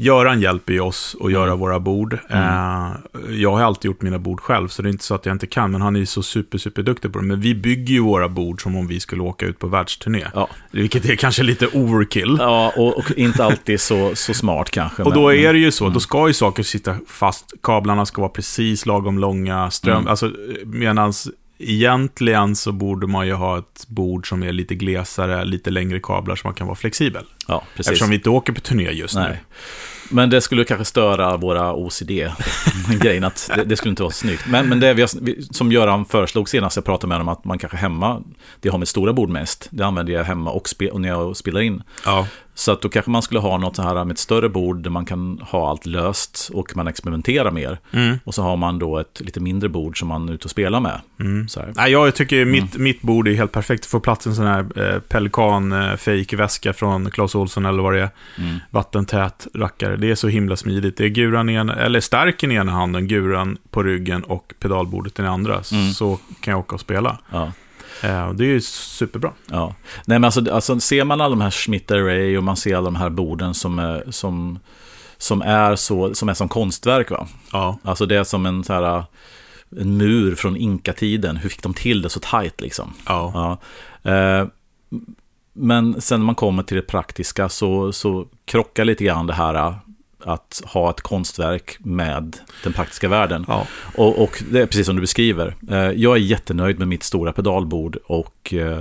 [0.00, 1.58] Göran hjälper ju oss att göra Mm.
[1.58, 2.12] våra bord.
[2.30, 2.90] Eh,
[3.30, 5.46] jag har alltid gjort mina bord själv, så det är inte så att jag inte
[5.46, 7.24] kan, men han är ju så super, super duktig på det.
[7.24, 10.24] Men vi bygger ju våra bord som om vi skulle åka ut på världsturné.
[10.34, 10.48] Ja.
[10.70, 12.36] Vilket är kanske lite overkill.
[12.40, 15.02] Ja, och, och inte alltid så, så smart kanske.
[15.02, 18.30] Och då är det ju så, då ska ju saker sitta fast, kablarna ska vara
[18.32, 20.08] precis lagom långa, ström, Mm.
[20.08, 20.30] alltså
[20.64, 21.28] medans
[21.58, 26.36] egentligen så borde man ju ha ett bord som är lite glesare, lite längre kablar
[26.36, 27.24] så man kan vara flexibel.
[27.48, 27.90] Ja, precis.
[27.90, 29.20] Eftersom vi inte åker på turné just nu.
[29.20, 29.42] Nej.
[30.10, 34.46] Men det skulle kanske störa våra OCD-grejen, att det, det skulle inte vara snyggt.
[34.48, 35.06] Men, men det vi,
[35.50, 38.22] som Göran föreslog senast, jag pratade med honom, att man kanske hemma,
[38.60, 41.36] det har med stora bord mest, det använder jag hemma och, spe, och när jag
[41.36, 41.82] spelar in.
[42.04, 42.26] Ja.
[42.58, 44.90] Så att då kanske man skulle ha något så här med ett större bord där
[44.90, 47.78] man kan ha allt löst och man experimenterar mer.
[47.92, 48.18] Mm.
[48.24, 50.80] Och så har man då ett lite mindre bord som man är ute och spelar
[50.80, 51.00] med.
[51.20, 51.48] Mm.
[51.48, 51.72] Så här.
[51.76, 53.86] Nej, jag tycker mitt, mitt bord är helt perfekt.
[53.86, 57.94] Få plats en sån här eh, pelikan eh, fake väska från Clas Ohlson eller vad
[57.94, 58.10] det är.
[58.38, 58.58] Mm.
[58.70, 59.96] Vattentät rackare.
[59.96, 60.96] Det är så himla smidigt.
[60.96, 65.18] Det är guran i ena, eller stärken i ena handen, guran på ryggen och pedalbordet
[65.18, 65.62] i den andra.
[65.72, 65.92] Mm.
[65.92, 67.18] Så kan jag åka och spela.
[67.30, 67.52] Ja.
[68.02, 69.32] Eh, det är ju superbra.
[69.50, 69.74] Ja,
[70.06, 72.84] nej men alltså, alltså ser man alla de här Schmitt Array och man ser alla
[72.84, 74.58] de här borden som är, som,
[75.18, 77.26] som är, så, som, är som konstverk va?
[77.52, 77.78] Ja.
[77.82, 79.04] Alltså det är som en så här,
[79.80, 81.36] en mur från inkatiden.
[81.36, 82.92] Hur fick de till det så tajt liksom?
[83.06, 83.58] Ja.
[84.04, 84.10] Ja.
[84.12, 84.46] Eh,
[85.52, 89.54] men sen när man kommer till det praktiska så, så krockar lite grann det här
[89.54, 89.74] eh,
[90.24, 93.44] att ha ett konstverk med den praktiska världen.
[93.48, 93.66] Ja.
[93.96, 95.54] Och, och det är precis som du beskriver.
[95.70, 98.78] Eh, Jag är jättenöjd med mitt stora pedalbord och, eh,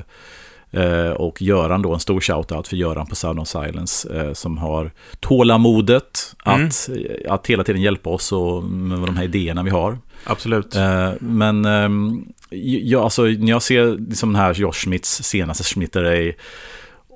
[0.71, 4.91] eh, och Göran då, en stor shout-out för Göran på Sound of Silence som har
[5.19, 6.89] tålamodet att,
[7.27, 9.97] att hela tiden hjälpa oss och med de här idéerna vi har.
[10.23, 10.75] Absolut.
[11.19, 16.33] Men ehm, ja, alltså, när jag ser liksom den här Josh Schmidts senaste Schmidt Array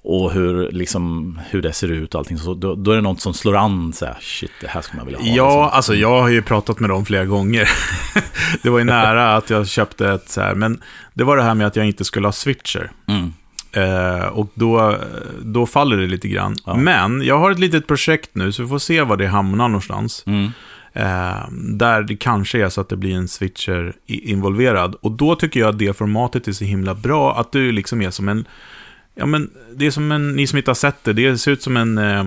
[0.04, 3.22] och hur, liksom, hur det ser ut och allting, så, då, då är det något
[3.22, 5.28] som slår an så här, shit, det här skulle man vilja ha.
[5.28, 5.76] Ja, liksom.
[5.78, 7.70] alltså jag har ju pratat med dem flera gånger.
[8.64, 10.82] det var ju nära att jag köpte ett så här, men
[11.14, 12.92] det var det här med att jag inte skulle ha switcher.
[13.08, 13.34] Mm.
[13.74, 14.98] Eh, och då,
[15.42, 16.58] då faller det lite grann.
[16.66, 16.76] Ja.
[16.76, 20.24] Men jag har ett litet projekt nu, så vi får se var det hamnar någonstans.
[20.26, 20.52] Mm.
[20.94, 24.96] Eh, där det kanske är så att det blir en switcher involverad.
[25.02, 28.12] Och då tycker jag att det formatet är så himla bra, att du liksom är
[28.12, 28.46] som en...
[29.16, 30.32] Ja, men det är som en...
[30.36, 31.98] Ni som inte har sett det, det ser ut som en...
[31.98, 32.26] Eh,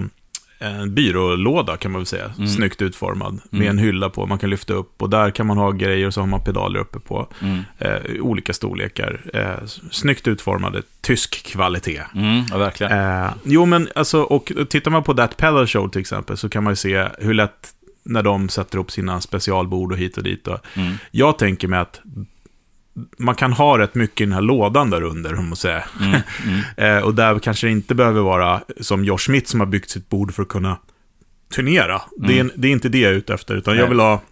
[0.58, 2.48] en byrålåda kan man väl säga, Mm.
[2.48, 3.40] snyggt utformad.
[3.50, 3.70] Med Mm.
[3.70, 6.20] en hylla på, man kan lyfta upp och där kan man ha grejer och så
[6.20, 7.28] har man pedaler uppe på.
[7.42, 7.60] Mm.
[7.78, 9.20] Eh, olika storlekar.
[9.34, 12.00] Eh, snyggt utformade, tysk kvalitet.
[12.14, 12.92] Mm, ja, verkligen.
[13.24, 16.64] Eh, jo, men alltså, och tittar man på That Pedal Show till exempel, så kan
[16.64, 20.48] man ju se hur lätt när de sätter upp sina specialbord och hit och dit.
[20.48, 20.94] Och Mm.
[21.10, 22.00] jag tänker mig att
[23.18, 25.84] man kan ha rätt mycket i den här lådan där under, om man säger.
[26.00, 26.20] Mm.
[26.46, 26.60] Mm.
[26.76, 30.08] Eh, och där kanske det inte behöver vara som Josh Smith som har byggt sitt
[30.08, 30.76] bord för att kunna
[31.54, 32.02] turnera.
[32.16, 33.88] Det, är, det är inte det jag är ute efter, utan jag Nej.
[33.88, 34.22] vill ha...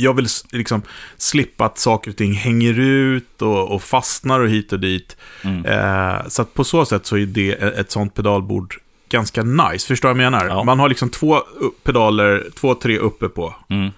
[0.00, 0.82] Jag vill liksom
[1.16, 5.16] slippa att saker och ting hänger ut och, och fastnar och hit och dit.
[5.42, 5.64] Mm.
[5.64, 8.74] Eh, så på så sätt så är det ett sånt pedalbord
[9.08, 9.86] ganska nice.
[9.86, 10.46] Förstår du vad jag menar?
[10.46, 10.64] Ja.
[10.64, 13.54] Man har liksom två upp- pedaler, två, tre uppe på.
[13.68, 13.90] Mm.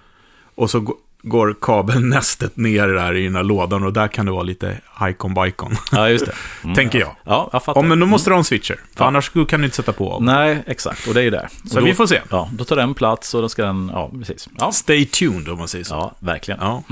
[0.55, 4.43] Och så går kabelnästet ner där i den här lådan och där kan det vara
[4.43, 6.33] lite hicon bicon Ja, just det.
[6.64, 6.77] Mm.
[6.77, 7.16] tänker jag.
[7.25, 7.81] Ja, jag fattar.
[7.81, 9.09] Om, men då måste du ha en switcher, för Ja.
[9.09, 10.18] annars kan du inte sätta på.
[10.21, 11.07] Nej, exakt.
[11.09, 11.49] Och det är ju det.
[11.71, 12.21] Så då, vi får se.
[12.31, 13.91] Ja, då tar den plats och då ska den...
[13.95, 14.49] Ja, precis.
[14.59, 15.95] Ja, Stay tuned om man säger så.
[15.95, 16.61] ja verkligen.
[16.61, 16.83] Ja.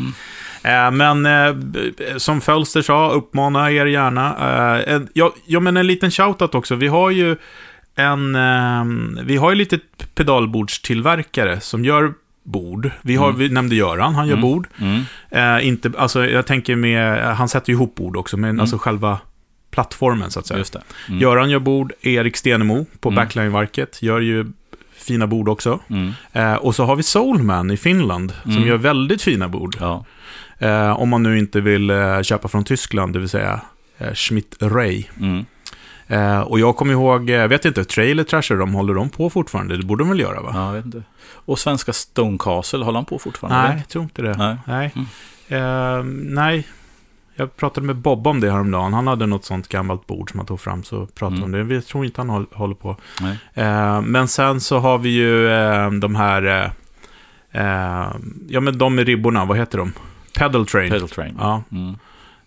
[0.62, 1.54] Eh, men eh,
[2.16, 4.36] som Fölster sa, uppmana er gärna.
[4.86, 6.74] Eh, en, ja, ja, men en liten shoutout också.
[6.74, 7.36] Vi har ju
[7.94, 8.34] en...
[8.34, 8.84] Eh,
[9.24, 9.78] vi har ju lite
[10.14, 12.12] pedalbordstillverkare som gör
[12.48, 12.90] bord.
[13.02, 14.66] Vi, har, vi nämnde Göran, han gör bord.
[14.80, 15.02] Mm.
[15.30, 17.36] Eh, inte, alltså, jag tänker med...
[17.36, 19.18] Han sätter ihop bord också, men alltså själva
[19.70, 20.58] plattformen så att säga.
[20.58, 20.82] Just det.
[21.08, 21.20] Mm.
[21.20, 23.16] Göran gör bord, Erik Stenemo på Mm.
[23.16, 24.46] Backline-verket gör ju
[24.96, 25.80] fina bord också.
[25.90, 26.12] Mm.
[26.32, 28.68] Eh, och så har vi Soulman i Finland, som Mm.
[28.68, 29.76] gör väldigt fina bord.
[29.80, 30.04] Ja.
[30.58, 33.60] Eh, om man nu inte vill eh, köpa från Tyskland, det vill säga
[33.98, 35.04] eh, Schmidt Ray.
[35.20, 35.44] Mm.
[36.10, 39.76] Eh, och jag kommer ihåg, jag vet inte, Trailer Trasher, de håller de på fortfarande?
[39.76, 40.50] Det borde de väl göra va?
[40.54, 41.02] ja, jag vet inte.
[41.32, 43.68] Och svenska Stone Castle, håller han på fortfarande?
[43.68, 44.34] Nej, jag tror inte det.
[44.36, 44.56] Nej.
[44.66, 44.92] Nej.
[45.48, 45.98] Mm.
[45.98, 46.04] Eh,
[46.34, 46.66] nej.
[47.34, 48.92] Jag pratade med Bob om det häromdagen.
[48.92, 51.54] Han hade något sånt gammalt bord som han tog fram, så pratade Mm.
[51.62, 51.74] om det.
[51.74, 52.96] Jag tror inte han håll, håller på.
[53.54, 56.70] Eh, men sen så har vi ju eh, de här, eh,
[57.62, 58.08] eh,
[58.48, 59.92] ja men de med ribborna, vad heter de?
[60.38, 60.90] Pedal Train.
[60.90, 61.36] Pedal Train.
[61.40, 61.96] Ja, Mm.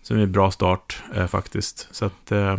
[0.02, 1.88] som är en bra start eh, faktiskt.
[1.90, 2.32] Så att...
[2.32, 2.56] Eh,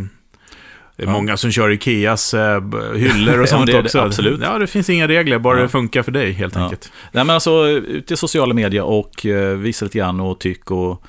[0.95, 1.13] det är Ja.
[1.13, 2.61] många som kör Ikeas eh,
[2.95, 3.99] hyllor och Ja, sånt det är det, också.
[3.99, 4.39] absolut.
[4.43, 5.63] Ja, det finns inga regler, bara Ja.
[5.63, 6.91] det funkar för dig helt enkelt.
[7.11, 11.03] Nej men alltså, ut i sociala medier och eh, visa lite grann och tyck och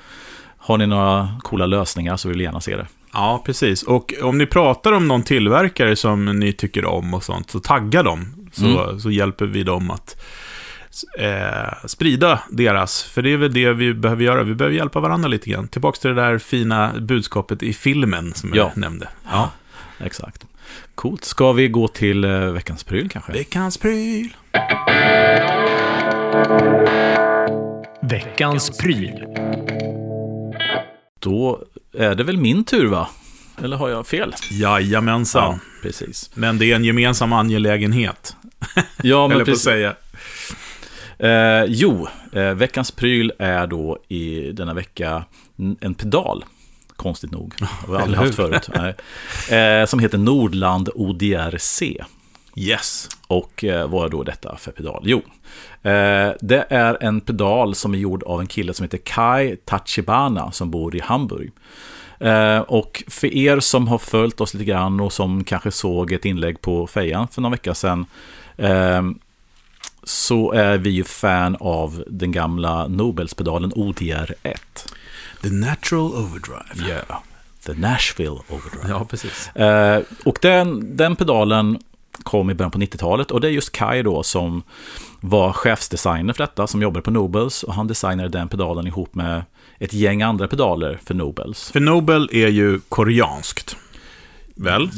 [0.59, 2.87] har ni några coola lösningar så vill vi gärna se det.
[3.13, 3.83] Ja, precis.
[3.83, 8.03] Och om ni pratar om någon tillverkare som ni tycker om och sånt, så tagga
[8.03, 8.49] dem.
[8.53, 9.01] Så, Mm.
[9.01, 10.23] så hjälper vi dem att
[11.19, 13.03] eh, sprida deras.
[13.03, 14.43] För det är väl det vi behöver göra.
[14.43, 15.69] Vi behöver hjälpa varandra lite grann.
[15.69, 18.57] Tillbaka till det där fina budskapet i filmen som Ja.
[18.57, 19.09] jag nämnde.
[19.31, 19.51] Ja.
[19.99, 20.45] Exakt.
[20.95, 21.25] Coolt.
[21.25, 23.33] Ska vi gå till eh, veckans pryl kanske?
[23.33, 24.37] Veckans pryl.
[28.03, 29.25] Veckans pryl.
[31.19, 31.63] Då
[31.99, 33.09] är det väl min tur va?
[33.63, 34.35] Eller har jag fel?
[34.51, 35.61] Jajamensan.
[35.83, 36.31] precis.
[36.35, 38.37] Men det är en gemensam angelägenhet.
[39.03, 39.63] Ja, men precis.
[39.65, 39.95] säga.
[41.19, 45.25] Eh, jo, eh, veckans pryl är då i denna vecka
[45.81, 46.45] en pedal.
[46.97, 47.55] Konstigt nog.
[47.59, 48.69] Det har jag aldrig haft förut.
[49.51, 51.83] Eh, som heter Nordland ODRC.
[52.57, 53.09] Yes.
[53.27, 55.03] Och eh, vad är då detta för pedal?
[55.05, 55.19] Jo,
[55.83, 60.53] eh, det är en pedal som är gjord av en kille som heter Kai Tachibana
[60.53, 61.53] som bor i Hamburg.
[62.21, 66.25] Eh, och för er som har följt oss lite grann och som kanske såg ett
[66.25, 68.07] inlägg på Fejan för några vecka sedan
[68.57, 69.03] eh,
[70.03, 74.57] så är vi ju fan av den gamla Nobelspedalen ODR1.
[75.45, 76.89] The Natural Overdrive.
[76.89, 77.21] Yeah.
[77.67, 78.89] The Nashville Overdrive.
[78.89, 79.49] Ja, precis.
[79.57, 81.79] Eh, och den, den pedalen
[82.23, 84.63] kom i början på 90-talet och det är just Kai då som
[85.21, 89.43] var chefsdesigner för detta, som jobbade på Nobels och han designade den pedalen ihop med
[89.79, 91.71] ett gäng andra pedaler för Nobels.
[91.71, 93.77] För Nobel är ju koreanskt.
[94.57, 94.91] Väl?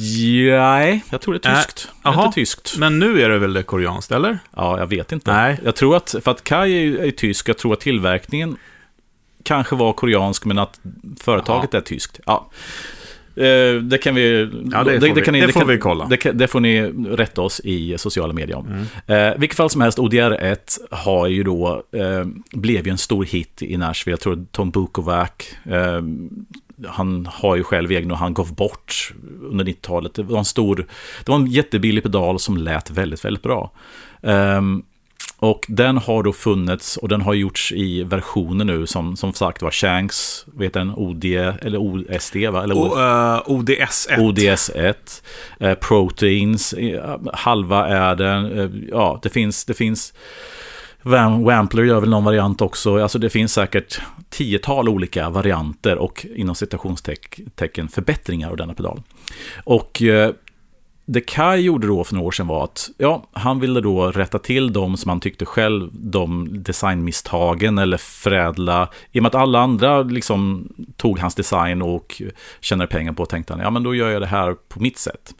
[0.58, 1.88] Nej, jag tror det är tyskt.
[1.88, 2.26] Äh, är det aha.
[2.26, 2.76] inte tyskt?
[2.78, 4.38] Men nu är det väl det koreanskt, eller?
[4.56, 5.32] Ja, jag vet inte.
[5.32, 5.60] Nej.
[5.64, 8.56] Jag tror att, för att Kai är, ju- är tysk, jag tror att tillverkningen
[9.46, 10.80] kanske var koreansk, men att
[11.20, 12.20] företaget är tyskt.
[12.26, 12.50] Ja.
[13.36, 14.50] Eh, Det kan vi...
[14.72, 16.04] Ja, det får vi- kan ni- det får kan- vi kolla.
[16.04, 16.18] Mm.
[16.22, 18.86] Det, det får ni rätta oss i sociala medier om.
[19.06, 20.56] Eh, vilket fall som helst, ODR1
[20.90, 24.12] har ju då, eh, blev ju en stor hit i Nashville.
[24.12, 25.30] Jag tror Tom Bukovac,
[25.64, 26.02] eh,
[26.88, 30.14] han har ju själv egen och han gav bort under 90-talet.
[30.14, 30.76] Det var en stor,
[31.24, 33.72] det var en jättebillig pedal som lät väldigt, väldigt bra.
[34.22, 34.82] Ehm,
[35.46, 39.62] och den har då funnits och den har gjorts i versioner nu som, som sagt
[39.62, 42.62] var Shanks, vet den, OD, eller OSD va?
[42.62, 44.16] Eller Och uh, ODS1.
[44.16, 44.94] ODS1,
[45.60, 50.12] eh, Proteins, eh, halva är den, eh, ja det finns, det finns
[51.02, 56.26] Wam- Wampler gör väl någon variant också, alltså det finns säkert tiotal olika varianter och
[56.34, 59.02] inom citationstecken förbättringar av denna pedal.
[59.64, 60.32] Och eh,
[61.08, 64.38] det Kai gjorde då för några år sedan var att ja, han ville då rätta
[64.38, 68.88] till de som han tyckte själv, de designmisstagen eller förädla.
[69.12, 72.22] I och med att alla andra liksom tog hans design och
[72.60, 75.34] tjänade pengar på tänkte han, ja men då gör jag det här på mitt sätt.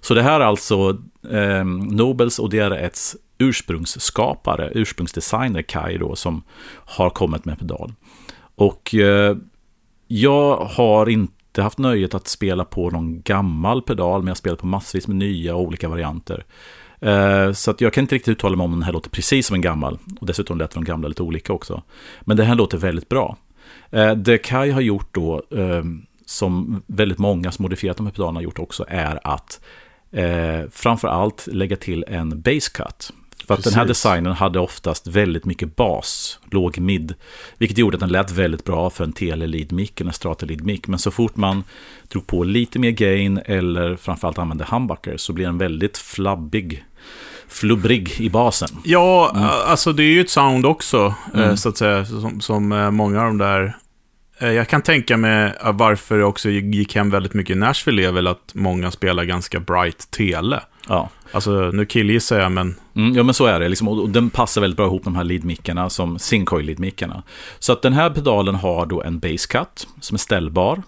[0.00, 0.98] Så det här är alltså
[1.30, 6.42] eh, Nobels och DRS ursprungsskapare, ursprungsdesigner Kai då, som
[6.84, 7.92] har kommit med pedal.
[8.54, 9.36] Och eh,
[10.08, 14.58] jag har inte haft nöjet att spela på någon gammal pedal, men jag har spelat
[14.58, 16.44] på massvis med nya och olika varianter.
[17.00, 19.54] Eh, så att jag kan inte riktigt uttala mig om den här låter precis som
[19.54, 19.98] en gammal.
[20.20, 21.82] Och dessutom lät de gamla lite olika också.
[22.20, 23.36] Men den här låter väldigt bra.
[23.90, 25.84] Eh, det Kai har gjort då, eh,
[26.26, 29.60] som väldigt många som modifierat de här pedalerna har gjort också, är att
[30.70, 33.12] framför allt lägga till en bass cut.
[33.46, 34.02] För att den här Precis.
[34.02, 37.14] designen hade oftast väldigt mycket bas, låg mid,
[37.58, 40.86] vilket gjorde att den lät väldigt bra för en tele-lead-mick, en strata-lead-mick.
[40.88, 41.64] Men så fort man
[42.08, 46.84] drog på lite mer gain eller framförallt använde humbucker så blir den väldigt flabbig,
[47.48, 48.68] flubbrig i basen.
[48.84, 49.48] Ja, Mm.
[49.66, 53.20] alltså det är ju ett sound också, eh, så att säga, som, som eh, många
[53.20, 53.76] av de där...
[54.38, 58.12] eh, Jag kan tänka mig varför det också gick hem väldigt mycket i Nashville är
[58.12, 60.60] väl att många spelar ganska bright tele.
[60.88, 61.08] Ja.
[61.32, 64.30] Alltså, nu killgissar jag, men Mm, ja men så är det, liksom, och och den
[64.30, 67.22] passar väldigt bra ihop med de här leadmickarna som Syncoil leadmickarna.
[67.58, 70.82] Så att den här pedalen har då en bass cut som är ställbar.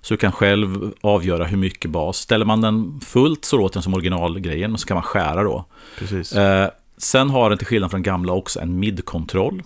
[0.00, 2.16] Så du kan själv avgöra hur mycket bas.
[2.16, 5.64] Ställer man den fullt så låter den som originalgrejen, så kan man skära då.
[5.98, 6.32] Precis.
[6.32, 9.62] Eh, sen har den till skillnad från gamla också en mid-kontroll.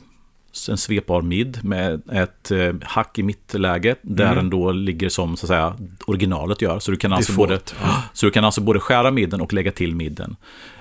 [0.69, 4.37] En svepbar mid med ett eh, hack i mittläget där Mm.
[4.37, 5.77] den då ligger som så att säga
[6.07, 6.79] originalet gör.
[6.79, 8.03] Så du kan alltså, både, ja.
[8.13, 10.37] så du kan alltså både skära midden och lägga till midden.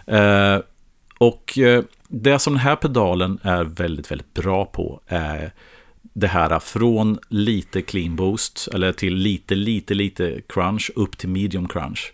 [0.08, 0.58] Eh,
[1.18, 5.54] och eh, det som den här pedalen är väldigt, väldigt bra på är
[6.14, 11.68] det här från lite clean boost eller till lite, lite, lite crunch upp till medium
[11.68, 12.14] crunch.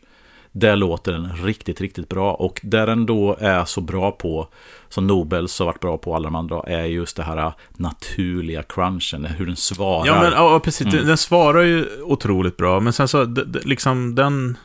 [0.51, 2.33] Där låter den riktigt, riktigt bra.
[2.33, 4.47] Och där den då är så bra på,
[4.89, 9.25] som Nobels har varit bra på alla de andra, är just det här naturliga crunchen,
[9.25, 10.07] hur den svarar.
[10.07, 10.81] Ja, men ja, precis.
[10.81, 10.95] Mm.
[10.95, 14.57] Den, den svarar ju otroligt bra, men sen så, d- d- liksom den...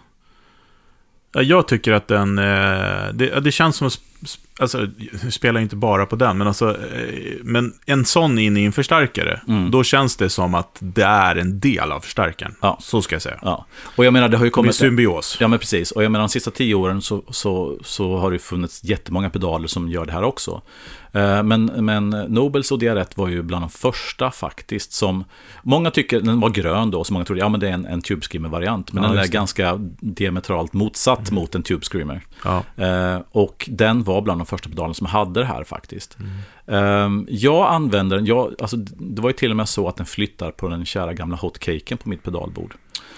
[1.33, 2.39] Ja, jag tycker att den...
[2.39, 4.01] Eh, det, det känns som att...
[4.61, 4.87] Alltså,
[5.31, 6.71] spelar inte bara på den, men alltså...
[6.71, 9.71] Eh, men en sån in i en förstärkare, Mm.
[9.71, 12.55] då känns det som att det är en del av förstärkaren.
[12.61, 12.79] Ja.
[12.81, 13.39] Så ska jag säga.
[13.43, 13.67] Ja.
[13.97, 14.75] Och jag menar, det har ju kommit...
[14.75, 15.37] symbios.
[15.41, 15.91] Ja, men precis.
[15.91, 19.69] Och jag menar, de sista tio åren så, så, så har det funnits jättemånga pedaler
[19.69, 20.63] som gör det här också.
[21.15, 25.25] Eh, Men, men Nobels DR1 var ju bland de första faktiskt som...
[25.63, 28.03] Många tycker den var grön då, så många trodde ja men det är en, en
[28.03, 28.93] Tube Screamer-variant.
[28.93, 29.29] Men Ja, den är det.
[29.29, 32.21] ganska diametralt motsatt mot en Tube Screamer.
[32.45, 32.63] Ja.
[32.85, 36.17] Eh, och den var bland de första pedalerna som hade det här faktiskt.
[36.67, 40.07] Eh, jag använder den, jag, alltså, det var ju till och med så att den
[40.07, 42.75] flyttar på den kära gamla hotcaken på mitt pedalbord.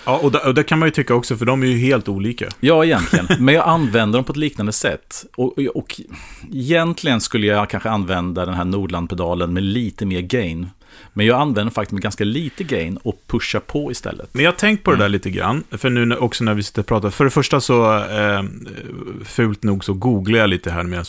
[0.06, 2.08] Ja, och, det, och det kan man ju tycka också, för de är ju helt
[2.08, 2.48] olika.
[2.60, 3.26] Ja, egentligen.
[3.38, 5.24] Men jag använder dem på ett liknande sätt.
[5.36, 6.00] Och, och, och
[6.52, 10.70] egentligen skulle jag kanske använda den här Nordland-pedalen med lite mer gain.
[11.12, 14.28] Men jag använder faktiskt med ganska lite gain och pushar på istället.
[14.34, 15.12] Men jag har tänkt på det där Mm.
[15.12, 17.10] lite grann, för nu också när vi sitter och pratar.
[17.10, 18.42] För det första så, eh,
[19.24, 21.04] fult nog så googlar jag lite här medan,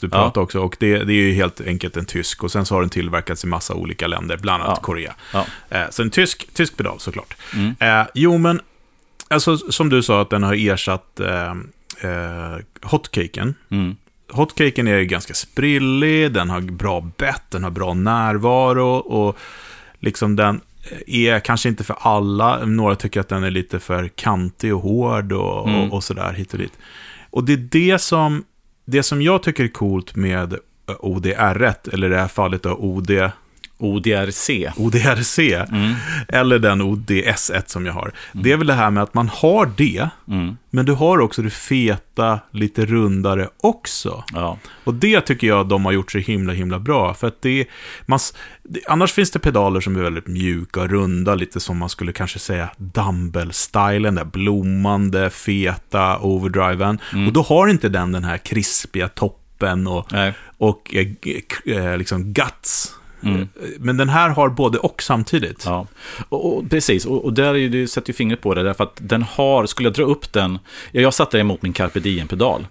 [0.00, 0.60] du pratar också.
[0.60, 2.44] Och det, det är ju helt enkelt en tysk.
[2.44, 4.82] Och sen så har den tillverkats i massa olika länder, bland annat Ja.
[4.82, 5.14] Korea.
[5.32, 5.46] Ja.
[5.70, 7.36] Eh, så en tysk, tysk pedal såklart.
[7.54, 7.74] Mm.
[7.80, 8.60] Eh, jo, men
[9.28, 11.50] alltså, som du sa att den har ersatt eh,
[12.10, 13.54] eh, hotcaken.
[13.70, 13.96] Mm.
[14.32, 19.36] Hotcaken är ganska sprillig, den har bra bett, den har bra närvaro och
[19.98, 20.60] liksom den
[21.06, 22.64] är kanske inte för alla.
[22.64, 25.80] Några tycker att den är lite för kantig och hård och, Mm.
[25.80, 26.72] och, och sådär hit och dit.
[27.30, 28.44] Och det är det som,
[28.84, 30.56] det som jag tycker är coolt med
[30.86, 33.10] ODR1, eller i det här fallet då OD,
[33.80, 34.72] ODRC.
[34.76, 35.94] ODRC, Mm.
[36.28, 38.12] eller den ODS1 som jag har.
[38.32, 40.56] Det är väl det här med att man har det, Mm.
[40.70, 44.24] men du har också det feta, lite rundare också.
[44.32, 44.58] Ja.
[44.84, 47.14] Och det tycker jag de har gjort så himla, himla bra.
[47.14, 47.66] För att det,
[48.06, 48.18] man,
[48.62, 52.38] det annars finns det pedaler som är väldigt mjuka runda, lite som man skulle kanske
[52.38, 56.98] säga dumbbell-stylen, där blommande, feta overdriven.
[57.26, 60.32] Och då har inte den den här krispiga toppen och, Nej.
[60.58, 62.94] och eh, eh, liksom guts.
[63.22, 63.40] Mm.
[63.40, 63.46] Eh,
[63.78, 65.62] Men den här har både och samtidigt.
[65.66, 65.86] Ja,
[66.28, 67.06] och, och, precis.
[67.06, 69.66] Och, och där är ju, du sätter ju fingret på det, därför att den har,
[69.66, 70.58] skulle jag dra upp den,
[70.92, 72.66] ja, jag satte den emot min Carpe Diem-pedal.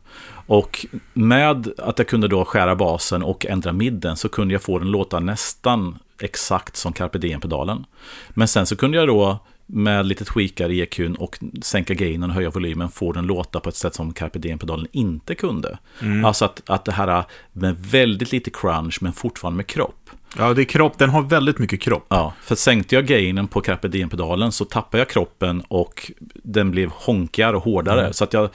[0.45, 4.79] Och med att jag kunde då skära basen och ändra midden så kunde jag få
[4.79, 7.85] den låta nästan exakt som Carpe Diem-pedalen.
[8.29, 12.35] Men sen så kunde jag då med lite tweakar i EQn och sänka gainen och
[12.35, 15.77] höja volymen få den låta på ett sätt som Carpe Diem-pedalen inte kunde.
[16.25, 17.23] Alltså att, att det här
[17.53, 20.09] med väldigt lite crunch men fortfarande med kropp.
[20.37, 22.05] Ja, det är kropp, den har väldigt mycket kropp.
[22.09, 26.11] Ja, för sänkte jag gainen på Carpe Diem-pedalen så tappade jag kroppen och
[26.43, 28.13] den blev honkigare och hårdare.
[28.13, 28.49] Så, att jag,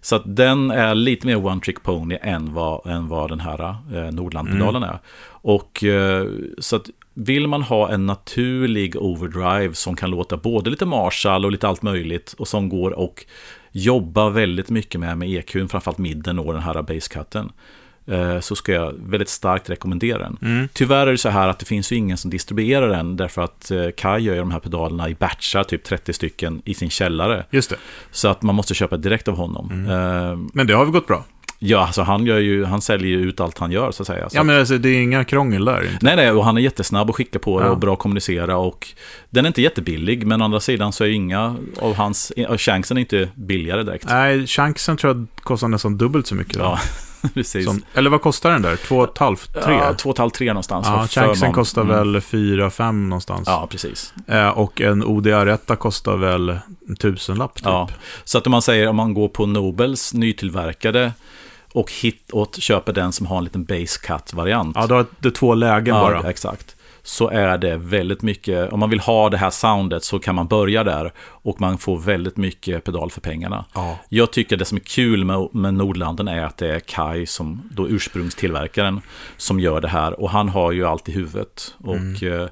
[0.00, 3.76] så att den är lite mer one trick pony än vad, än vad den här
[3.94, 4.98] eh, Nordland-pedalen är.
[5.28, 6.26] Och eh,
[6.58, 11.52] så att vill man ha en naturlig overdrive som kan låta både lite Marshall och
[11.52, 13.24] lite allt möjligt och som går och
[13.72, 17.50] jobba väldigt mycket med, med EQn, framförallt midden och den här basscutten eh,
[18.40, 20.36] så ska jag väldigt starkt rekommendera den.
[20.42, 20.68] Mm.
[20.72, 23.70] Tyvärr är det så här att det finns ju ingen som distribuerar den därför att
[23.70, 27.44] eh, Kai gör de här pedalerna i batchar, typ 30 stycken i sin källare.
[27.50, 27.76] Just det.
[28.10, 29.70] Så att man måste köpa direkt av honom.
[29.72, 29.90] Mm.
[29.90, 31.24] Eh, Men det har väl gått bra?
[31.60, 34.28] ja, alltså han, gör ju, han säljer ju ut allt han gör så att säga.
[34.30, 35.82] Så Ja, men alltså, det är inga krångel där.
[35.82, 35.98] Inte.
[36.00, 37.72] Nej, nej, och han är jättesnabb att skicka på det Ja.
[37.72, 38.88] och bra att kommunicera och
[39.30, 42.96] den är inte jättebillig, men å andra sidan så är inga av hans, av chansen
[42.96, 44.04] är inte billigare direkt.
[44.08, 46.56] Nej, chansen tror jag kostar nästan dubbelt så mycket.
[46.56, 46.78] Ja, Ja.
[47.34, 47.64] precis.
[47.64, 48.76] Som, eller vad kostar den där?
[48.76, 49.74] Två och ett halvt, tre?
[49.74, 50.86] Ja, två och ett halvt, tre någonstans.
[50.90, 51.52] Ja, förmån.
[51.54, 51.96] kostar Mm.
[52.12, 53.42] väl fyra, fem någonstans.
[53.46, 54.14] Ja, precis.
[54.26, 56.58] Eh, och en ODR1 kostar väl
[56.88, 57.64] en tusenlapp typ.
[57.64, 57.88] Ja,
[58.24, 61.12] så att om man säger om man går på Nobels nytillverkade
[61.72, 64.76] och hit och köper den som har en liten base cut-variant.
[64.76, 66.30] Ja, då har det två lägen Ja, bara.
[66.30, 66.76] exakt.
[67.08, 70.46] Så är det väldigt mycket, om man vill ha det här soundet så kan man
[70.46, 73.64] börja där och man får väldigt mycket pedal för pengarna.
[73.74, 73.98] Ja.
[74.08, 77.62] Jag tycker det som är kul med, med Nordlanden är att det är Kai, som
[77.70, 79.00] då ursprungstillverkaren,
[79.36, 80.20] som gör det här.
[80.20, 81.74] Och han har ju allt i huvudet.
[81.78, 82.40] Och Mm.
[82.42, 82.48] eh,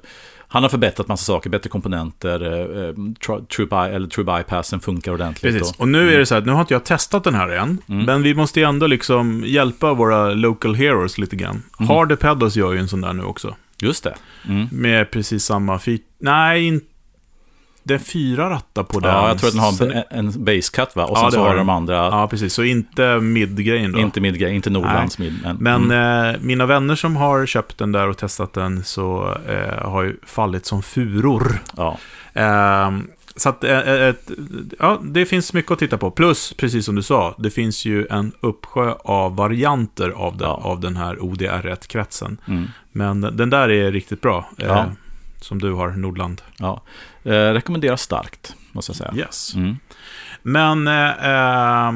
[0.49, 5.11] Han har förbättrat massa saker, bättre komponenter, eh, tr- true, by, eller true bypassen funkar
[5.11, 5.53] ordentligt.
[5.53, 5.75] Precis.
[5.75, 7.77] Och, Och nu är det så här, nu har inte jag testat den här än,
[7.85, 11.63] men vi måste ju ändå liksom hjälpa våra local heroes lite grann.
[11.77, 13.55] Harder Pedals gör ju en sån där nu också.
[13.81, 14.15] Just det.
[14.49, 14.67] Mm.
[14.71, 15.79] Med precis samma.
[16.19, 16.81] Nej, in...
[17.83, 19.11] det är fyra rattar på den.
[19.11, 21.05] Ja, jag tror att den har Sen- en, basscut va?
[21.05, 21.57] Och Ja, sen så har den.
[21.57, 22.53] de andra, Ja, precis.
[22.53, 23.99] Så inte mid-grejen då.
[23.99, 25.39] inte midgrej, inte Nordlands mid.
[25.43, 26.35] Men, Men mm.
[26.35, 30.15] eh, mina vänner som har köpt den där och testat den så eh, har ju
[30.25, 31.59] fallit som furor.
[31.77, 31.97] ja.
[32.33, 32.91] Eh,
[33.37, 34.31] så att, eh, ett,
[34.79, 36.11] ja, det finns mycket att titta på.
[36.11, 40.53] Plus, precis som du sa, det finns ju en uppsjö av varianter av den, Ja.
[40.63, 42.37] av den här ODR1-kretsen.
[42.47, 42.67] Mm.
[42.91, 44.49] Men den där är riktigt bra.
[44.57, 44.85] Eh, Ja.
[45.41, 46.41] Som du har, Nordland.
[46.57, 46.81] ja.
[47.23, 49.13] Eh, rekommenderar starkt, måste jag säga.
[49.15, 49.55] Yes.
[49.55, 49.75] Mm.
[50.43, 51.93] Men eh, eh,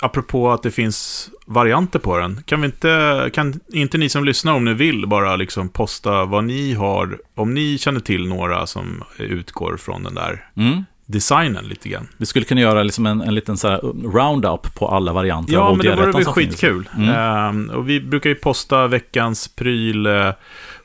[0.00, 2.42] apropå att det finns varianter på den.
[2.46, 6.44] Kan, vi inte, kan inte ni som lyssnar om ni vill bara liksom posta vad
[6.44, 10.84] ni har, om ni känner till några som utgår från den där Mm.
[11.06, 12.08] designen lite grann.
[12.16, 13.68] Vi skulle kunna göra liksom en, en liten så
[14.04, 16.88] roundup på alla varianter Ja, av men det vore väl skitkul.
[16.96, 17.68] Mm.
[17.68, 20.30] Eh, och vi brukar ju posta veckans pryl eh,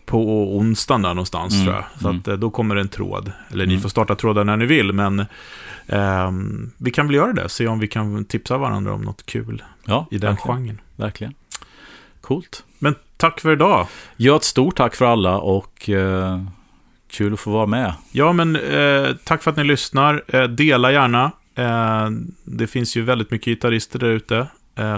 [0.05, 1.65] på onsdagen där någonstans Mm.
[1.65, 1.85] tror jag.
[2.01, 2.19] Så Mm.
[2.19, 3.31] att, eh, då kommer det en tråd.
[3.51, 3.81] Eller ni Mm.
[3.81, 5.25] får starta trådar när ni vill, men
[5.91, 7.49] ehm, vi kan väl göra det.
[7.49, 10.57] Se om vi kan tipsa varandra om något kul Ja, i den verkligen.
[10.57, 10.81] genren.
[10.95, 11.33] verkligen.
[12.21, 12.63] Coolt.
[12.79, 13.87] Men tack för idag.
[14.17, 16.43] Ja, ett stort tack för alla och eh,
[17.11, 17.93] kul att få vara med.
[18.11, 20.23] Ja, men eh, tack för att ni lyssnar.
[20.27, 21.31] Eh, dela gärna.
[22.43, 24.47] Det finns ju väldigt mycket gitarrister där ute.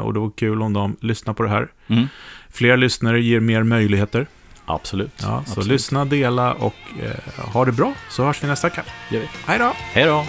[0.03, 1.67] Och det var kul om de lyssnar på det här.
[1.87, 2.07] Mm.
[2.49, 4.27] Fler lyssnare ger mer möjligheter.
[4.65, 5.11] Absolut.
[5.21, 5.67] Ja, så Absolut.
[5.67, 6.75] lyssna, dela och
[7.37, 7.93] ha det bra.
[8.09, 8.83] Så hörs vi nästa vecka.
[9.45, 9.71] Hej då!
[9.75, 10.25] Hej då!